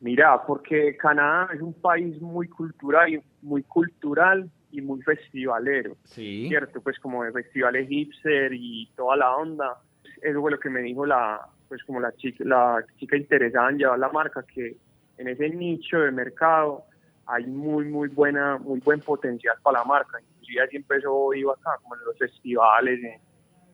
Mira, 0.00 0.42
porque 0.46 0.96
Canadá 0.96 1.50
es 1.54 1.60
un 1.60 1.74
país 1.74 2.20
muy 2.20 2.48
cultural, 2.48 3.22
muy 3.42 3.62
cultural 3.62 4.48
y 4.72 4.80
muy 4.80 5.02
festivalero, 5.02 5.96
sí. 6.04 6.46
¿cierto? 6.48 6.80
Pues 6.80 6.98
como 6.98 7.24
de 7.24 7.32
festivales 7.32 7.88
hipster 7.88 8.52
y 8.54 8.90
toda 8.96 9.16
la 9.16 9.36
onda. 9.36 9.78
Eso 10.22 10.40
fue 10.40 10.50
lo 10.50 10.58
que 10.58 10.70
me 10.70 10.80
dijo 10.80 11.04
la, 11.04 11.40
pues 11.68 11.82
como 11.84 12.00
la 12.00 12.12
chica, 12.12 12.44
la 12.46 12.84
chica 12.98 13.16
interesada 13.16 13.70
en 13.70 13.78
llevar 13.78 13.98
la 13.98 14.08
marca, 14.08 14.42
que 14.42 14.76
en 15.18 15.28
ese 15.28 15.50
nicho 15.50 15.98
de 15.98 16.10
mercado 16.12 16.84
hay 17.26 17.46
muy, 17.46 17.84
muy 17.84 18.08
buena, 18.08 18.58
muy 18.58 18.80
buen 18.80 19.00
potencial 19.00 19.56
para 19.62 19.80
la 19.80 19.84
marca. 19.84 20.18
Inclusive 20.20 20.62
así 20.62 20.76
empezó, 20.76 21.34
iba 21.34 21.52
acá, 21.52 21.72
como 21.82 21.94
en 21.94 22.04
los 22.06 22.18
festivales, 22.18 23.04
en, 23.04 23.20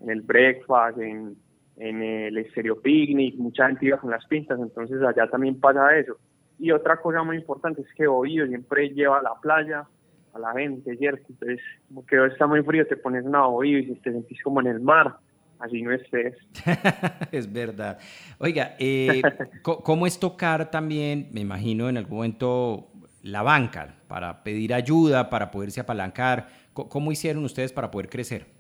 el 0.07 0.21
breakfast, 0.23 0.99
en, 0.99 1.37
en 1.77 2.03
el 2.03 2.39
Estéreo 2.39 2.81
Picnic, 2.81 3.37
mucha 3.37 3.67
gente 3.67 3.87
iba 3.87 3.99
con 3.99 4.11
las 4.11 4.25
pintas, 4.27 4.59
entonces 4.61 5.03
allá 5.03 5.29
también 5.29 5.61
pasa 5.61 5.97
eso. 5.97 6.17
Y 6.59 6.71
otra 6.71 6.97
cosa 6.97 7.23
muy 7.23 7.37
importante 7.37 7.83
es 7.83 7.89
que 7.95 8.07
Oído 8.07 8.47
siempre 8.47 8.89
lleva 8.91 9.19
a 9.19 9.23
la 9.23 9.35
playa 9.41 9.87
a 10.33 10.39
la 10.39 10.53
gente, 10.53 10.97
¿cierto? 10.97 11.25
Entonces, 11.29 11.61
como 11.89 12.05
que 12.07 12.27
está 12.27 12.47
muy 12.47 12.63
frío, 12.63 12.87
te 12.87 12.97
pones 12.97 13.25
una 13.25 13.47
Oído 13.47 13.79
y 13.79 13.95
te 13.97 14.13
sentís 14.13 14.43
como 14.43 14.61
en 14.61 14.69
el 14.69 14.81
mar 14.81 15.17
así 15.59 15.83
no 15.83 15.93
estés. 15.93 16.35
es 17.33 17.53
verdad. 17.53 17.99
Oiga, 18.39 18.77
eh, 18.79 19.23
¿cómo 19.63 20.07
es 20.07 20.19
tocar 20.19 20.71
también, 20.71 21.29
me 21.33 21.41
imagino, 21.41 21.89
en 21.89 21.97
algún 21.97 22.19
momento 22.19 22.89
la 23.23 23.43
banca 23.43 23.95
para 24.07 24.43
pedir 24.43 24.75
ayuda, 24.75 25.31
para 25.31 25.51
poderse 25.51 25.81
apalancar? 25.81 26.49
¿Cómo 26.73 27.11
hicieron 27.11 27.45
ustedes 27.45 27.73
para 27.73 27.91
poder 27.91 28.09
crecer? 28.09 28.56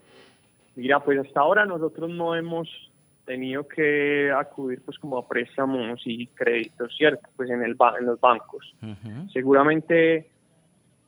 Mira, 0.77 1.01
pues 1.01 1.19
hasta 1.19 1.41
ahora 1.41 1.65
nosotros 1.65 2.11
no 2.11 2.35
hemos 2.35 2.69
tenido 3.25 3.67
que 3.67 4.31
acudir 4.31 4.83
pues 4.85 4.99
como 4.99 5.19
a 5.19 5.27
préstamos 5.27 6.01
y 6.05 6.27
créditos, 6.29 6.95
¿cierto? 6.97 7.29
Pues 7.35 7.51
en, 7.51 7.62
el 7.62 7.77
en 7.99 8.07
los 8.07 8.21
bancos. 8.21 8.75
Seguramente 9.33 10.31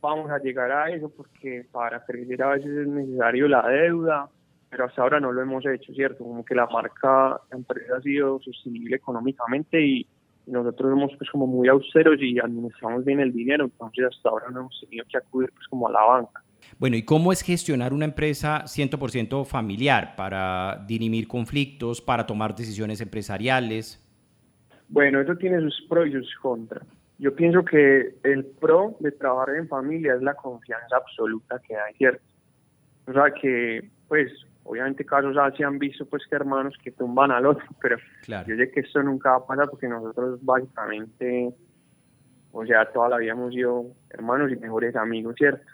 vamos 0.01 0.31
a 0.31 0.39
llegar 0.39 0.73
a 0.73 0.91
eso 0.91 1.11
porque 1.11 1.67
para 1.71 2.05
crecer 2.05 2.43
a 2.43 2.49
veces 2.49 2.71
es 2.71 2.89
necesario 2.89 3.47
la 3.47 3.67
deuda, 3.69 4.29
pero 4.71 4.87
hasta 4.87 5.03
ahora 5.03 5.21
no 5.21 5.33
lo 5.33 5.43
hemos 5.43 5.65
hecho, 5.67 5.93
¿cierto? 5.93 6.25
Como 6.25 6.45
que 6.45 6.55
la 6.55 6.67
marca, 6.67 7.41
la 7.51 7.57
empresa 7.57 7.97
ha 7.99 8.01
sido 8.01 8.41
sostenible 8.41 8.97
económicamente 8.97 9.81
y 9.81 10.07
nosotros 10.47 10.91
somos 10.91 11.13
pues 11.19 11.31
como 11.31 11.47
muy 11.47 11.69
austeros 11.69 12.17
y 12.21 12.39
administramos 12.39 13.05
bien 13.05 13.21
el 13.21 13.33
dinero, 13.33 13.65
entonces 13.65 14.07
hasta 14.07 14.31
ahora 14.31 14.51
no 14.51 14.61
hemos 14.61 14.81
tenido 14.81 15.05
que 15.09 15.19
acudir 15.19 15.53
pues 15.53 15.67
como 15.69 15.89
a 15.89 15.93
la 15.93 16.03
banca. 16.03 16.43
Bueno, 16.79 16.97
¿y 16.97 17.03
cómo 17.03 17.33
es 17.33 17.43
gestionar 17.43 17.93
una 17.93 18.05
empresa 18.05 18.65
100% 18.65 19.45
familiar 19.45 20.15
para 20.17 20.85
dirimir 20.87 21.27
conflictos, 21.27 22.01
para 22.01 22.27
tomar 22.27 22.55
decisiones 22.55 23.01
empresariales? 23.01 24.05
Bueno, 24.89 25.21
eso 25.21 25.37
tiene 25.37 25.61
sus 25.61 25.87
pros 25.89 26.09
y 26.09 26.13
sus 26.13 26.35
contras. 26.37 26.87
Yo 27.19 27.35
pienso 27.35 27.65
que 27.65 28.15
el 28.23 28.45
pro 28.45 28.97
de 29.01 29.11
trabajar 29.11 29.57
en 29.57 29.69
familia 29.69 30.15
es 30.15 30.23
la 30.23 30.35
confianza 30.35 30.97
absoluta 30.97 31.61
que 31.67 31.75
hay, 31.75 31.95
¿cierto? 31.95 32.23
O 33.07 33.13
sea 33.13 33.33
que, 33.33 33.91
pues, 34.07 34.31
Obviamente 34.69 35.03
casos 35.03 35.35
así 35.39 35.63
han 35.63 35.79
visto 35.79 36.05
pues 36.05 36.27
que 36.29 36.37
hermanos 36.37 36.75
que 36.83 36.91
tumban 36.91 37.31
al 37.31 37.47
otro, 37.47 37.65
pero 37.81 37.97
yo 38.27 38.55
sé 38.55 38.71
que 38.71 38.81
esto 38.81 39.03
nunca 39.03 39.31
va 39.31 39.37
a 39.37 39.47
pasar 39.47 39.71
porque 39.71 39.89
nosotros 39.89 40.39
básicamente, 40.43 41.55
o 42.53 42.67
sea, 42.67 42.85
toda 42.93 43.09
la 43.09 43.17
vida 43.17 43.33
hemos 43.33 43.55
sido 43.55 43.87
hermanos 44.11 44.51
y 44.51 44.57
mejores 44.57 44.97
amigos, 44.97 45.35
¿cierto? 45.37 45.65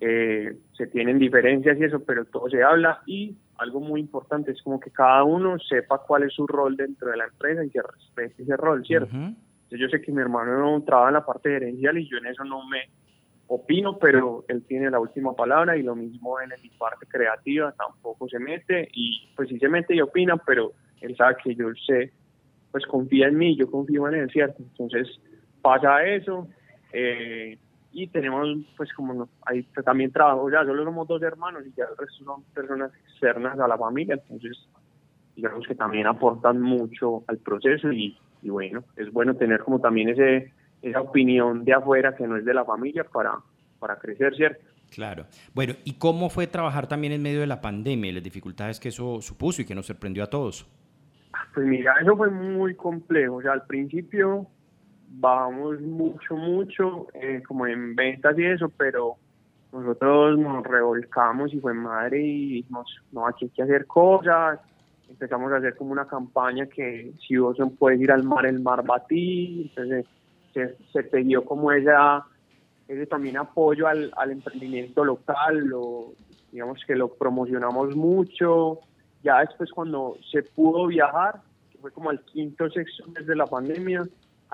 Eh, 0.00 0.56
se 0.76 0.86
tienen 0.86 1.18
diferencias 1.18 1.78
y 1.78 1.84
eso, 1.84 2.04
pero 2.04 2.24
todo 2.24 2.48
se 2.48 2.62
habla 2.62 3.02
y 3.06 3.36
algo 3.58 3.80
muy 3.80 4.00
importante 4.00 4.52
es 4.52 4.62
como 4.62 4.80
que 4.80 4.90
cada 4.90 5.24
uno 5.24 5.58
sepa 5.58 5.98
cuál 6.06 6.24
es 6.24 6.32
su 6.32 6.46
rol 6.46 6.76
dentro 6.76 7.10
de 7.10 7.16
la 7.16 7.24
empresa 7.24 7.64
y 7.64 7.70
que 7.70 7.82
respete 7.82 8.42
ese 8.42 8.56
rol, 8.56 8.84
¿cierto? 8.84 9.16
yo 9.70 9.88
sé 9.88 10.00
que 10.00 10.12
mi 10.12 10.20
hermano 10.20 10.82
trabaja 10.86 11.08
en 11.08 11.14
la 11.14 11.26
parte 11.26 11.50
gerencial 11.50 11.98
y 11.98 12.08
yo 12.08 12.18
en 12.18 12.26
eso 12.26 12.44
no 12.44 12.64
me 12.68 12.82
opino, 13.48 13.98
pero 13.98 14.44
él 14.48 14.62
tiene 14.66 14.90
la 14.90 15.00
última 15.00 15.34
palabra 15.34 15.76
y 15.76 15.82
lo 15.82 15.96
mismo 15.96 16.40
en 16.40 16.50
mi 16.62 16.68
parte 16.70 17.06
creativa, 17.06 17.72
tampoco 17.72 18.28
se 18.28 18.38
mete 18.38 18.88
y 18.92 19.28
pues 19.36 19.48
sí 19.48 19.58
se 19.58 19.68
mete 19.68 19.94
y 19.94 20.00
opina, 20.00 20.36
pero 20.36 20.72
él 21.00 21.16
sabe 21.16 21.36
que 21.42 21.54
yo 21.54 21.66
sé, 21.86 22.12
pues 22.70 22.86
confía 22.86 23.28
en 23.28 23.36
mí, 23.36 23.56
yo 23.56 23.70
confío 23.70 24.08
en 24.08 24.14
él, 24.14 24.30
¿cierto? 24.30 24.62
Entonces 24.62 25.08
pasa 25.60 26.04
eso 26.04 26.48
eh, 26.94 27.58
y 27.92 28.06
tenemos 28.06 28.48
pues 28.76 28.92
como 28.92 29.28
ahí 29.46 29.62
también 29.84 30.12
trabajo, 30.12 30.50
ya 30.50 30.64
solo 30.64 30.84
somos 30.84 31.08
dos 31.08 31.22
hermanos 31.22 31.64
y 31.66 31.72
ya 31.76 31.84
el 31.84 31.96
resto 31.96 32.24
son 32.24 32.42
personas 32.54 32.92
externas 32.94 33.58
a 33.58 33.68
la 33.68 33.76
familia, 33.76 34.14
entonces 34.14 34.56
digamos 35.36 35.66
que 35.66 35.74
también 35.74 36.06
aportan 36.06 36.60
mucho 36.60 37.24
al 37.26 37.38
proceso 37.38 37.92
y, 37.92 38.16
y 38.42 38.50
bueno, 38.50 38.84
es 38.96 39.12
bueno 39.12 39.34
tener 39.34 39.60
como 39.60 39.80
también 39.80 40.08
ese 40.08 40.52
esa 40.82 41.00
opinión 41.00 41.64
de 41.64 41.72
afuera 41.72 42.14
que 42.14 42.26
no 42.26 42.36
es 42.36 42.44
de 42.44 42.52
la 42.52 42.64
familia 42.64 43.04
para, 43.04 43.38
para 43.78 43.98
crecer, 43.98 44.36
¿cierto? 44.36 44.62
Claro. 44.90 45.26
Bueno, 45.54 45.74
¿y 45.84 45.94
cómo 45.94 46.28
fue 46.28 46.46
trabajar 46.46 46.86
también 46.86 47.12
en 47.14 47.22
medio 47.22 47.40
de 47.40 47.46
la 47.46 47.60
pandemia 47.60 48.10
y 48.10 48.12
las 48.12 48.22
dificultades 48.22 48.78
que 48.78 48.90
eso 48.90 49.20
supuso 49.22 49.62
y 49.62 49.64
que 49.64 49.74
nos 49.74 49.86
sorprendió 49.86 50.22
a 50.22 50.28
todos? 50.28 50.66
Pues 51.54 51.66
mira, 51.66 51.94
eso 52.00 52.16
fue 52.16 52.30
muy 52.30 52.74
complejo. 52.74 53.36
O 53.36 53.42
sea, 53.42 53.52
al 53.52 53.66
principio 53.66 54.46
bajamos 55.08 55.80
mucho, 55.80 56.36
mucho, 56.36 57.06
eh, 57.14 57.42
como 57.46 57.66
en 57.66 57.94
ventas 57.94 58.38
y 58.38 58.44
eso, 58.44 58.70
pero 58.76 59.16
nosotros 59.72 60.38
nos 60.38 60.64
revolcamos 60.64 61.52
y 61.52 61.60
fue 61.60 61.74
madre 61.74 62.20
y 62.20 62.48
dijimos, 62.54 62.86
no, 63.10 63.26
aquí 63.26 63.46
hay 63.46 63.50
que 63.50 63.62
hacer 63.62 63.86
cosas. 63.86 64.60
Empezamos 65.08 65.52
a 65.52 65.56
hacer 65.56 65.76
como 65.76 65.92
una 65.92 66.06
campaña 66.06 66.66
que 66.66 67.12
si 67.26 67.36
vos 67.36 67.56
puedes 67.78 68.00
ir 68.00 68.12
al 68.12 68.22
mar, 68.22 68.46
el 68.46 68.60
mar 68.60 68.88
va 68.88 68.96
a 68.96 69.06
ti. 69.06 69.70
Entonces 69.70 70.06
se, 70.52 70.76
se 70.92 71.02
pidió 71.02 71.44
como 71.44 71.72
esa, 71.72 72.24
ese 72.86 73.06
también 73.06 73.36
apoyo 73.36 73.88
al, 73.88 74.12
al 74.16 74.30
emprendimiento 74.30 75.04
local, 75.04 75.58
lo, 75.58 76.12
digamos 76.52 76.80
que 76.86 76.94
lo 76.94 77.08
promocionamos 77.08 77.96
mucho. 77.96 78.78
Ya 79.24 79.40
después 79.40 79.72
cuando 79.72 80.16
se 80.30 80.42
pudo 80.42 80.86
viajar, 80.86 81.40
que 81.72 81.78
fue 81.78 81.90
como 81.90 82.12
el 82.12 82.20
quinto 82.20 82.70
sexto 82.70 83.08
mes 83.08 83.26
de 83.26 83.34
la 83.34 83.46
pandemia, 83.46 84.04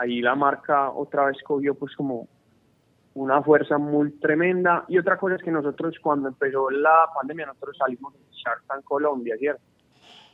ahí 0.01 0.21
la 0.21 0.35
marca 0.35 0.91
otra 0.91 1.27
vez 1.27 1.37
cogió 1.45 1.75
pues 1.75 1.95
como 1.95 2.27
una 3.15 3.43
fuerza 3.43 3.77
muy 3.77 4.13
tremenda. 4.13 4.85
Y 4.89 4.99
otra 4.99 5.19
cosa 5.19 5.37
es 5.37 5.43
que 5.43 5.51
nosotros 5.51 5.97
cuando 6.03 6.29
empezó 6.29 6.71
la 6.71 7.07
pandemia, 7.15 7.47
nosotros 7.47 7.77
salimos 7.79 8.15
de 8.15 8.21
Shark 8.33 8.65
Tank 8.67 8.85
Colombia, 8.85 9.37
¿cierto? 9.39 9.63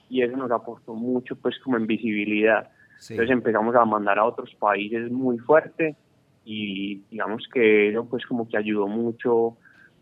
Y 0.09 0.23
eso 0.23 0.37
nos 0.37 0.51
aportó 0.51 0.95
mucho 0.95 1.35
pues 1.37 1.59
como 1.65 1.77
en 1.77 1.87
visibilidad. 1.87 2.71
Entonces 3.11 3.31
empezamos 3.31 3.75
a 3.75 3.85
mandar 3.85 4.19
a 4.19 4.25
otros 4.25 4.55
países 4.55 5.11
muy 5.11 5.39
fuerte 5.39 5.97
y 6.45 7.03
digamos 7.11 7.47
que 7.53 7.91
eso 7.91 8.07
pues 8.07 8.25
como 8.25 8.49
que 8.49 8.57
ayudó 8.57 8.87
mucho 8.87 9.57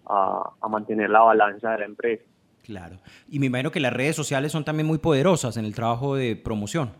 a, 0.06 0.68
mantener 0.68 1.08
la 1.08 1.20
balanza 1.20 1.70
de 1.72 1.78
la 1.78 1.84
empresa. 1.86 2.24
Claro. 2.62 2.98
Y 3.28 3.38
me 3.38 3.46
imagino 3.46 3.70
que 3.70 3.80
las 3.80 3.92
redes 3.92 4.14
sociales 4.14 4.52
son 4.52 4.64
también 4.64 4.86
muy 4.86 4.98
poderosas 4.98 5.56
en 5.56 5.64
el 5.64 5.74
trabajo 5.74 6.16
de 6.16 6.36
promoción. 6.36 6.90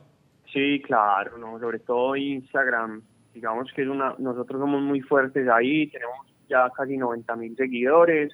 Sí, 0.55 0.81
claro, 0.81 1.37
¿no? 1.37 1.59
sobre 1.59 1.81
todo 1.81 2.15
Instagram. 2.15 3.03
Digamos 3.35 3.71
que 3.75 3.83
es 3.83 3.89
una, 3.89 4.15
nosotros 4.19 4.61
somos 4.61 4.81
muy 4.81 5.01
fuertes 5.01 5.49
ahí, 5.49 5.89
tenemos 5.89 6.27
ya 6.49 6.71
casi 6.71 6.97
90 6.97 7.35
mil 7.35 7.57
seguidores, 7.57 8.33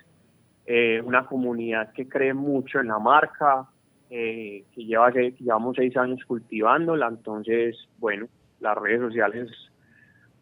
eh, 0.66 1.00
una 1.02 1.24
comunidad 1.24 1.92
que 1.94 2.06
cree 2.06 2.34
mucho 2.34 2.80
en 2.80 2.88
la 2.88 2.98
marca, 2.98 3.66
eh, 4.10 4.64
que 4.74 4.84
lleva 4.84 5.10
que 5.10 5.30
llevamos 5.40 5.76
seis 5.76 5.96
años 5.96 6.22
cultivándola, 6.26 7.08
entonces, 7.08 7.76
bueno, 7.98 8.28
las 8.60 8.76
redes 8.76 9.00
sociales 9.00 9.48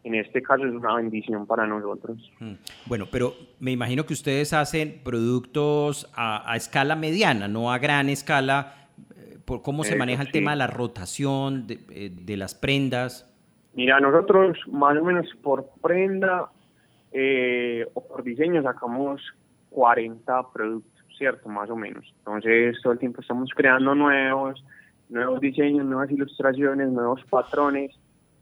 en 0.03 0.15
este 0.15 0.41
caso 0.41 0.65
es 0.65 0.73
una 0.73 0.95
bendición 0.95 1.45
para 1.45 1.67
nosotros. 1.67 2.17
Mm. 2.39 2.53
Bueno, 2.85 3.07
pero 3.11 3.33
me 3.59 3.71
imagino 3.71 4.05
que 4.05 4.13
ustedes 4.13 4.53
hacen 4.53 5.01
productos 5.03 6.09
a, 6.15 6.55
escala 6.55 6.95
mediana, 6.95 7.47
no 7.47 7.71
a 7.71 7.79
gran 7.79 8.09
escala. 8.09 8.78
¿Por 9.49 9.63
¿Cómo 9.63 9.83
se 9.83 9.95
maneja 9.95 10.21
el 10.21 10.31
tema 10.31 10.51
de 10.51 10.57
la 10.57 10.67
rotación 10.67 11.65
de, 11.65 11.79
eh, 11.89 12.11
de, 12.13 12.37
las 12.37 12.53
prendas? 12.53 13.27
Mira, 13.73 13.99
nosotros 13.99 14.59
más 14.71 14.95
o 14.95 15.03
menos 15.03 15.25
por 15.41 15.71
prenda 15.81 16.51
eh, 17.11 17.87
o 17.95 18.07
por 18.07 18.23
diseño 18.23 18.61
sacamos 18.61 19.19
40 19.71 20.51
productos, 20.53 21.03
¿cierto? 21.17 21.49
Más 21.49 21.67
o 21.71 21.75
menos. 21.75 22.13
Entonces 22.19 22.77
todo 22.83 22.93
el 22.93 22.99
tiempo 22.99 23.21
estamos 23.21 23.49
creando 23.55 23.95
nuevos, 23.95 24.63
nuevos 25.09 25.41
diseños, 25.41 25.83
nuevas 25.83 26.11
ilustraciones, 26.11 26.87
nuevos 26.89 27.23
patrones 27.27 27.91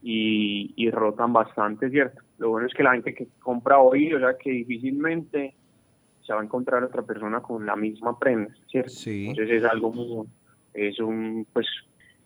y, 0.04 0.90
rotan 0.92 1.32
bastante, 1.32 1.90
¿cierto? 1.90 2.22
Lo 2.38 2.50
bueno 2.50 2.68
es 2.68 2.74
que 2.74 2.84
la 2.84 2.92
gente 2.92 3.14
que 3.14 3.30
compra 3.40 3.80
hoy, 3.80 4.14
o 4.14 4.20
sea, 4.20 4.38
que 4.38 4.52
difícilmente 4.52 5.56
se 6.22 6.34
va 6.34 6.42
a 6.42 6.44
encontrar 6.44 6.84
otra 6.84 7.04
persona 7.04 7.40
con 7.40 7.66
la 7.66 7.78
misma 7.78 8.20
prenda, 8.20 8.54
¿cierto? 8.70 8.90
Sí. 8.90 9.28
Entonces 9.30 9.64
es 9.64 9.70
algo 9.70 9.94
muy, 9.94 10.28
es 10.78 11.00
un, 11.00 11.46
pues, 11.52 11.66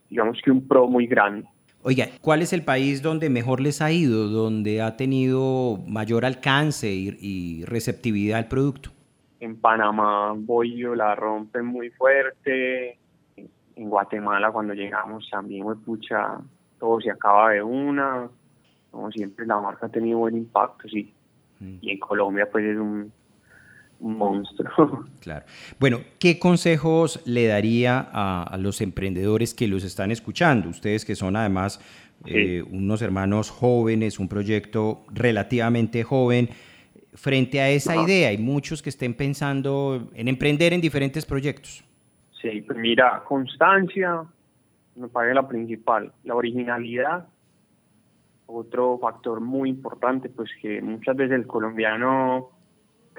digamos 0.09 0.39
que 0.43 0.51
un 0.51 0.67
pro 0.67 0.87
muy 0.87 1.07
grande. 1.07 1.47
Oiga, 1.83 2.09
¿cuál 2.21 2.43
es 2.43 2.53
el 2.53 2.63
país 2.63 3.01
donde 3.01 3.29
mejor 3.29 3.59
les 3.59 3.81
ha 3.81 3.91
ido, 3.91 4.27
donde 4.27 4.81
ha 4.81 4.97
tenido 4.97 5.79
mayor 5.87 6.25
alcance 6.25 6.91
y, 6.91 7.63
receptividad 7.65 8.37
al 8.37 8.47
producto? 8.47 8.91
En 9.39 9.59
Panamá, 9.59 10.33
Bollo 10.37 10.93
la 10.93 11.15
rompe 11.15 11.63
muy 11.63 11.89
fuerte. 11.89 12.99
En 13.75 13.89
Guatemala, 13.89 14.51
cuando 14.51 14.75
llegamos, 14.75 15.27
también, 15.31 15.63
fue 15.63 15.75
pucha, 15.77 16.37
todo 16.77 17.01
se 17.01 17.09
acaba 17.09 17.51
de 17.51 17.63
una, 17.63 18.29
como 18.91 19.09
siempre 19.11 19.47
la 19.47 19.59
marca 19.59 19.87
ha 19.87 19.89
tenido 19.89 20.19
buen 20.19 20.37
impacto, 20.37 20.87
sí. 20.87 21.11
Mm. 21.59 21.77
Y 21.81 21.91
en 21.91 21.99
Colombia 21.99 22.47
pues 22.51 22.65
es 22.65 22.77
un, 22.77 23.11
monstruo. 24.01 25.05
Claro. 25.21 25.45
Bueno, 25.79 25.99
¿qué 26.19 26.39
consejos 26.39 27.21
le 27.25 27.45
daría 27.45 28.09
a, 28.11 28.57
los 28.57 28.81
emprendedores 28.81 29.53
que 29.53 29.67
los 29.67 29.83
están 29.83 30.09
escuchando? 30.09 30.69
Ustedes 30.69 31.05
que 31.05 31.15
son 31.15 31.35
además 31.35 31.79
eh, 32.25 32.63
unos 32.71 33.03
hermanos 33.03 33.51
jóvenes, 33.51 34.17
un 34.17 34.27
proyecto 34.27 35.03
relativamente 35.13 36.03
joven, 36.03 36.49
frente 37.13 37.61
a 37.61 37.69
esa 37.69 37.95
idea, 37.95 38.29
hay 38.29 38.37
muchos 38.37 38.81
que 38.81 38.89
estén 38.89 39.13
pensando 39.13 40.09
en 40.15 40.27
emprender 40.27 40.73
en 40.73 40.81
diferentes 40.81 41.25
proyectos. 41.25 41.83
Sí, 42.41 42.61
pues 42.61 42.77
mira, 42.79 43.23
constancia, 43.27 44.23
me 44.95 45.07
parece 45.07 45.35
la 45.35 45.47
principal. 45.47 46.11
La 46.23 46.35
originalidad, 46.35 47.27
otro 48.47 48.97
factor 48.99 49.39
muy 49.39 49.69
importante, 49.69 50.29
pues 50.29 50.49
que 50.61 50.81
muchas 50.81 51.15
veces 51.15 51.35
el 51.35 51.47
colombiano 51.47 52.49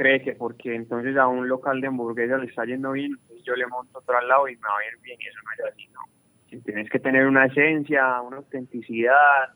cree 0.03 0.21
que 0.21 0.33
porque 0.33 0.75
entonces 0.75 1.17
a 1.17 1.29
un 1.29 1.49
local 1.49 1.81
de 1.81 1.87
hamburguesas 1.87 2.41
le 2.41 2.47
está 2.47 2.65
yendo 2.65 2.91
bien, 2.93 3.17
yo 3.45 3.55
le 3.55 3.67
monto 3.69 4.01
otro 4.01 4.19
al 4.19 4.27
lado 4.27 4.49
y 4.49 4.57
me 4.57 4.63
va 4.63 4.79
a 4.79 4.93
ir 4.93 5.01
bien, 5.01 5.17
y 5.21 5.29
eso 5.29 5.39
no 5.45 5.53
es 5.53 5.73
así, 5.73 5.89
no. 5.93 6.63
Tienes 6.65 6.91
que 6.91 6.99
tener 6.99 7.27
una 7.27 7.47
esencia, 7.47 8.21
una 8.21 8.39
autenticidad, 8.39 9.55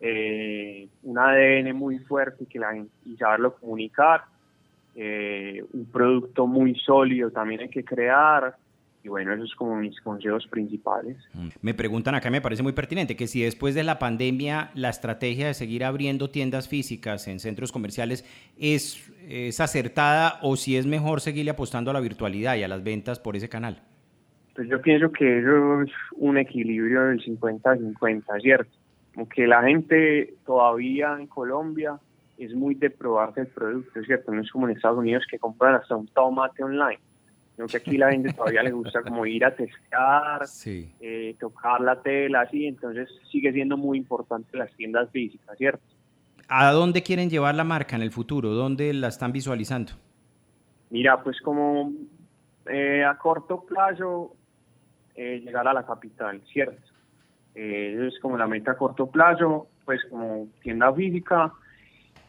eh, 0.00 0.88
un 1.04 1.18
ADN 1.18 1.72
muy 1.74 2.00
fuerte 2.00 2.46
y 3.04 3.16
saberlo 3.16 3.54
comunicar, 3.54 4.24
eh, 4.96 5.64
un 5.72 5.86
producto 5.86 6.46
muy 6.46 6.74
sólido 6.74 7.30
también 7.30 7.60
hay 7.60 7.68
que 7.68 7.84
crear, 7.84 8.56
y 9.06 9.08
bueno, 9.08 9.32
esos 9.32 9.50
son 9.50 9.58
como 9.58 9.76
mis 9.76 10.00
consejos 10.00 10.48
principales. 10.48 11.16
Mm. 11.32 11.48
Me 11.62 11.74
preguntan 11.74 12.16
acá, 12.16 12.28
me 12.28 12.40
parece 12.40 12.64
muy 12.64 12.72
pertinente, 12.72 13.14
que 13.14 13.28
si 13.28 13.40
después 13.40 13.76
de 13.76 13.84
la 13.84 14.00
pandemia 14.00 14.70
la 14.74 14.88
estrategia 14.88 15.46
de 15.46 15.54
seguir 15.54 15.84
abriendo 15.84 16.28
tiendas 16.28 16.68
físicas 16.68 17.28
en 17.28 17.38
centros 17.38 17.70
comerciales 17.70 18.24
es, 18.58 19.12
es 19.28 19.60
acertada 19.60 20.40
o 20.42 20.56
si 20.56 20.76
es 20.76 20.86
mejor 20.86 21.20
seguirle 21.20 21.52
apostando 21.52 21.92
a 21.92 21.94
la 21.94 22.00
virtualidad 22.00 22.56
y 22.56 22.64
a 22.64 22.68
las 22.68 22.82
ventas 22.82 23.20
por 23.20 23.36
ese 23.36 23.48
canal. 23.48 23.80
Pues 24.56 24.68
yo 24.68 24.82
pienso 24.82 25.12
que 25.12 25.38
eso 25.38 25.82
es 25.82 25.90
un 26.16 26.36
equilibrio 26.36 27.04
del 27.04 27.24
50-50, 27.24 28.42
¿cierto? 28.42 28.72
Como 29.14 29.28
que 29.28 29.46
la 29.46 29.62
gente 29.62 30.34
todavía 30.44 31.16
en 31.16 31.28
Colombia 31.28 31.96
es 32.38 32.52
muy 32.54 32.74
de 32.74 32.90
probarse 32.90 33.42
el 33.42 33.46
producto, 33.46 34.02
¿cierto? 34.02 34.32
No 34.32 34.42
es 34.42 34.50
como 34.50 34.68
en 34.68 34.74
Estados 34.74 34.98
Unidos 34.98 35.24
que 35.30 35.38
compran 35.38 35.76
hasta 35.76 35.94
un 35.94 36.08
tomate 36.08 36.64
online 36.64 36.98
sino 37.56 37.68
que 37.68 37.78
aquí 37.78 37.96
la 37.96 38.12
gente 38.12 38.32
todavía 38.34 38.62
le 38.62 38.70
gusta 38.70 39.02
como 39.02 39.24
ir 39.24 39.44
a 39.44 39.54
testear, 39.54 40.42
eh, 41.00 41.34
tocar 41.40 41.80
la 41.80 42.02
tela, 42.02 42.42
así, 42.42 42.66
entonces 42.66 43.08
sigue 43.30 43.50
siendo 43.52 43.78
muy 43.78 43.96
importante 43.96 44.56
las 44.58 44.70
tiendas 44.76 45.10
físicas, 45.10 45.56
¿cierto? 45.56 45.82
¿A 46.48 46.70
dónde 46.72 47.02
quieren 47.02 47.30
llevar 47.30 47.54
la 47.54 47.64
marca 47.64 47.96
en 47.96 48.02
el 48.02 48.10
futuro? 48.10 48.50
¿Dónde 48.50 48.92
la 48.92 49.08
están 49.08 49.32
visualizando? 49.32 49.92
Mira, 50.90 51.22
pues 51.22 51.40
como 51.40 51.92
eh, 52.66 53.02
a 53.02 53.16
corto 53.16 53.64
plazo 53.64 54.36
eh, 55.14 55.40
llegar 55.42 55.66
a 55.66 55.72
la 55.72 55.84
capital, 55.84 56.42
¿cierto? 56.52 56.82
eso 57.54 58.04
es 58.04 58.20
como 58.20 58.36
la 58.36 58.46
meta 58.46 58.72
a 58.72 58.76
corto 58.76 59.10
plazo, 59.10 59.68
pues 59.86 60.02
como 60.10 60.48
tienda 60.60 60.92
física 60.92 61.50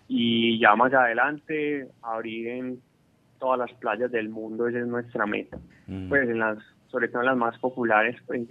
y 0.07 0.57
ya 0.57 0.73
más 0.77 0.93
adelante 0.93 1.89
abrir 2.01 2.47
en 2.47 2.81
todas 3.39 3.59
las 3.59 3.73
playas 3.79 4.11
del 4.11 4.29
mundo, 4.29 4.67
esa 4.67 4.79
es 4.79 4.87
nuestra 4.87 5.25
meta. 5.25 5.57
Mm. 5.87 6.09
Pues 6.09 6.29
en 6.29 6.39
las, 6.39 6.57
sobre 6.87 7.07
todo 7.07 7.21
en 7.21 7.27
las 7.27 7.37
más 7.37 7.57
populares, 7.59 8.15
pues 8.25 8.47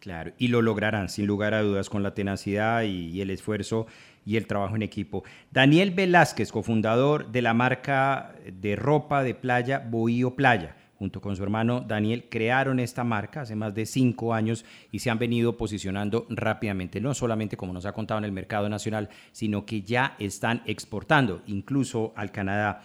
Claro, 0.00 0.32
y 0.38 0.48
lo 0.48 0.62
lograrán 0.62 1.10
sin 1.10 1.26
lugar 1.26 1.52
a 1.52 1.60
dudas 1.60 1.90
con 1.90 2.02
la 2.02 2.14
tenacidad 2.14 2.82
y, 2.82 3.20
el 3.20 3.28
esfuerzo 3.28 3.86
y 4.24 4.36
el 4.38 4.46
trabajo 4.46 4.74
en 4.74 4.82
equipo. 4.82 5.24
Daniel 5.50 5.90
Velázquez, 5.90 6.50
cofundador 6.52 7.30
de 7.30 7.42
la 7.42 7.52
marca 7.52 8.34
de 8.50 8.76
ropa 8.76 9.22
de 9.22 9.34
playa 9.34 9.78
Bohío 9.78 10.36
Playa, 10.36 10.74
junto 10.98 11.20
con 11.20 11.36
su 11.36 11.42
hermano 11.42 11.82
Daniel, 11.82 12.28
crearon 12.30 12.80
esta 12.80 13.04
marca 13.04 13.42
hace 13.42 13.56
más 13.56 13.74
de 13.74 13.84
cinco 13.84 14.32
años 14.32 14.64
y 14.90 15.00
se 15.00 15.10
han 15.10 15.18
venido 15.18 15.58
posicionando 15.58 16.26
rápidamente, 16.30 16.98
no 17.02 17.12
solamente 17.12 17.58
como 17.58 17.74
nos 17.74 17.84
ha 17.84 17.92
contado 17.92 18.18
en 18.18 18.24
el 18.24 18.32
mercado 18.32 18.70
nacional, 18.70 19.10
sino 19.32 19.66
que 19.66 19.82
ya 19.82 20.14
están 20.18 20.62
exportando 20.64 21.42
incluso 21.46 22.14
al 22.16 22.32
Canadá. 22.32 22.82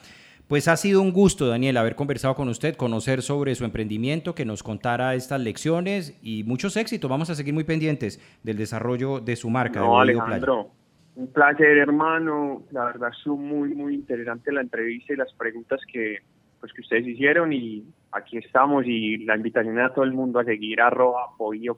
Pues 0.48 0.68
ha 0.68 0.78
sido 0.78 1.02
un 1.02 1.12
gusto, 1.12 1.48
Daniel, 1.48 1.76
haber 1.78 1.96
conversado 1.96 2.36
con 2.36 2.50
usted, 2.50 2.76
conocer 2.76 3.24
sobre 3.24 3.56
su 3.56 3.66
emprendimiento, 3.66 4.36
que 4.36 4.46
nos 4.46 4.62
contara 4.62 5.16
estas 5.16 5.42
lecciones 5.42 6.20
y 6.22 6.44
muchos 6.44 6.78
éxitos. 6.78 7.10
Vamos 7.10 7.32
a 7.32 7.36
seguir 7.36 7.56
muy 7.56 7.64
pendientes 7.64 8.20
del 8.44 8.56
desarrollo 8.56 9.20
de 9.20 9.36
su 9.36 9.50
marca. 9.50 9.80
No, 9.80 10.00
Alejandro, 10.00 10.70
un 11.16 11.28
placer, 11.34 11.78
hermano. 11.78 12.62
La 12.70 12.86
verdad, 12.86 13.10
estuvo 13.18 13.38
muy, 13.38 13.74
muy 13.74 13.96
interesante 13.96 14.52
la 14.52 14.62
entrevista 14.62 15.14
y 15.14 15.16
las 15.16 15.34
preguntas 15.34 15.82
que, 15.92 16.20
pues, 16.60 16.72
que 16.74 16.82
ustedes 16.82 17.08
hicieron 17.08 17.52
y 17.52 17.84
aquí 18.12 18.38
estamos 18.38 18.86
y 18.86 19.18
la 19.26 19.36
invitación 19.36 19.80
a 19.80 19.94
todo 19.94 20.06
el 20.06 20.14
mundo 20.14 20.40
a 20.40 20.44
seguir 20.44 20.80
arroba 20.80 21.32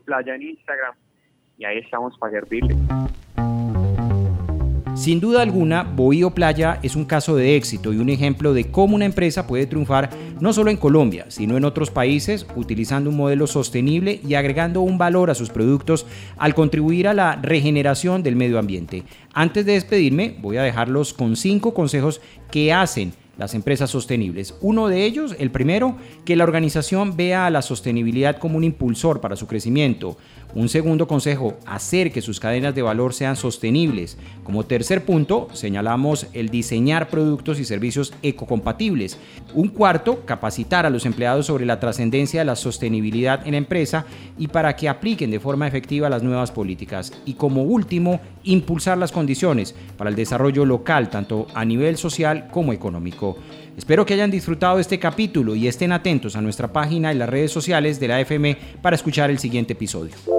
Playa 0.04 0.36
en 0.36 0.42
Instagram 0.42 0.94
y 1.58 1.64
ahí 1.64 1.78
estamos 1.78 2.18
para 2.18 2.34
servirle. 2.34 2.76
Sin 5.08 5.22
duda 5.22 5.42
alguna, 5.42 5.84
Bohío 5.84 6.32
Playa 6.32 6.80
es 6.84 6.98
un 6.98 7.06
caso 7.06 7.38
de 7.38 7.56
éxito 7.56 7.94
y 7.94 7.98
un 7.98 8.10
ejemplo 8.10 8.54
de 8.54 8.66
cómo 8.66 8.94
una 8.94 9.06
empresa 9.06 9.48
puede 9.48 9.66
triunfar 9.66 10.10
no 10.42 10.52
solo 10.52 10.70
en 10.70 10.76
Colombia, 10.76 11.28
sino 11.30 11.56
en 11.56 11.64
otros 11.64 11.92
países, 11.92 12.46
utilizando 12.58 13.10
un 13.10 13.16
modelo 13.16 13.48
sostenible 13.48 14.20
y 14.28 14.34
agregando 14.34 14.82
un 14.82 14.98
valor 14.98 15.30
a 15.30 15.34
sus 15.34 15.50
productos 15.50 16.06
al 16.36 16.54
contribuir 16.54 17.08
a 17.08 17.14
la 17.14 17.38
regeneración 17.38 18.22
del 18.22 18.36
medio 18.36 18.60
ambiente. 18.60 19.06
Antes 19.34 19.66
de 19.66 19.72
despedirme, 19.72 20.36
voy 20.42 20.58
a 20.58 20.64
dejarlos 20.64 21.14
con 21.14 21.38
cinco 21.38 21.74
consejos 21.74 22.20
que 22.52 22.74
hacen 22.74 23.14
las 23.38 23.54
empresas 23.54 23.90
sostenibles. 23.90 24.56
Uno 24.62 24.88
de 24.88 25.06
ellos, 25.06 25.36
el 25.40 25.52
primero, 25.52 25.98
que 26.26 26.36
la 26.36 26.44
organización 26.44 27.16
vea 27.16 27.46
a 27.46 27.50
la 27.50 27.62
sostenibilidad 27.62 28.38
como 28.38 28.58
un 28.58 28.64
impulsor 28.64 29.22
para 29.22 29.36
su 29.36 29.48
crecimiento. 29.48 30.18
Un 30.56 30.70
segundo 30.70 31.08
consejo, 31.08 31.58
hacer 31.66 32.12
que 32.12 32.22
sus 32.22 32.40
cadenas 32.40 32.74
de 32.74 32.82
valor 32.82 33.14
sean 33.14 33.36
sostenibles. 33.36 34.18
Como 34.44 34.66
tercer 34.66 35.06
punto, 35.06 35.50
señalamos 35.54 36.28
el 36.34 36.50
diseñar 36.50 37.10
productos 37.10 37.60
y 37.60 37.66
servicios 37.66 38.14
ecocompatibles. 38.24 39.20
Un 39.54 39.68
cuarto, 39.68 40.26
capacitar 40.26 40.86
a 40.86 40.90
los 40.90 41.06
empleados 41.06 41.46
sobre 41.46 41.66
la 41.66 41.80
trascendencia 41.80 42.42
de 42.42 42.46
la 42.46 42.56
sostenibilidad 42.56 43.46
en 43.46 43.52
la 43.52 43.58
empresa 43.58 44.06
y 44.38 44.48
para 44.48 44.76
que 44.76 44.90
apliquen 44.90 45.32
de 45.32 45.40
forma 45.40 45.68
efectiva 45.68 46.10
las 46.10 46.24
nuevas 46.24 46.52
políticas. 46.52 47.12
Y 47.26 47.34
como 47.34 47.64
último, 47.64 48.22
impulsar 48.44 48.98
las 48.98 49.12
condiciones 49.12 49.76
para 49.98 50.10
el 50.10 50.16
desarrollo 50.16 50.66
local, 50.66 51.10
tanto 51.10 51.48
a 51.54 51.66
nivel 51.66 51.98
social 51.98 52.48
como 52.52 52.74
económico. 52.74 53.27
Espero 53.78 54.06
que 54.06 54.14
hayan 54.14 54.32
disfrutado 54.32 54.80
este 54.80 55.00
capítulo 55.00 55.56
y 55.56 55.68
estén 55.68 55.92
atentos 55.92 56.36
a 56.36 56.42
nuestra 56.42 56.72
página 56.72 57.14
y 57.14 57.18
las 57.18 57.30
redes 57.30 57.52
sociales 57.52 58.00
de 58.00 58.08
la 58.08 58.22
FM 58.22 58.58
para 58.82 58.96
escuchar 58.96 59.30
el 59.30 59.40
siguiente 59.40 59.74
episodio. 59.74 60.37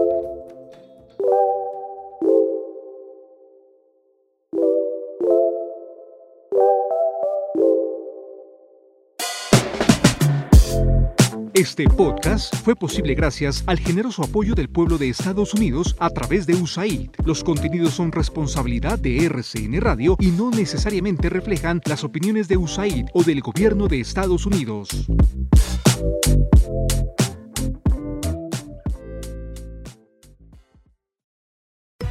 Este 11.59 11.88
podcast 11.88 12.55
fue 12.55 12.77
posible 12.77 13.16
gracias 13.16 13.64
al 13.66 13.81
generoso 13.81 14.23
apoyo 14.23 14.55
del 14.55 14.68
pueblo 14.68 14.97
de 14.97 15.09
Estados 15.09 15.55
Unidos 15.55 15.97
a 15.99 16.09
través 16.09 16.47
de 16.47 16.55
USAID. 16.55 17.11
Los 17.25 17.42
contenidos 17.42 17.94
son 17.94 18.12
responsabilidad 18.12 18.97
de 18.97 19.27
RCN 19.27 19.81
Radio 19.81 20.16
y 20.21 20.29
no 20.29 20.53
necesariamente 20.53 21.29
reflejan 21.29 21.81
las 21.85 22.05
opiniones 22.05 22.47
de 22.47 22.59
USAID 22.59 23.07
o 23.12 23.25
del 23.25 23.40
gobierno 23.40 23.88
de 23.88 23.99
Estados 23.99 24.47
Unidos. 24.47 24.88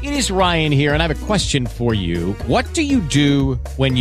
It 0.02 0.12
Ryan 0.30 0.74
here, 0.74 0.94
and 0.94 1.02
I 1.02 1.08
have 1.08 1.12
a 1.12 1.26
question 1.26 1.66
for 1.66 1.94
you. 1.94 2.36
What 2.50 2.66
do 2.74 2.82
you 2.82 3.00
do 3.00 3.58
when 3.78 3.96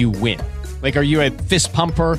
fist 1.49 1.73
pumper? 1.73 2.19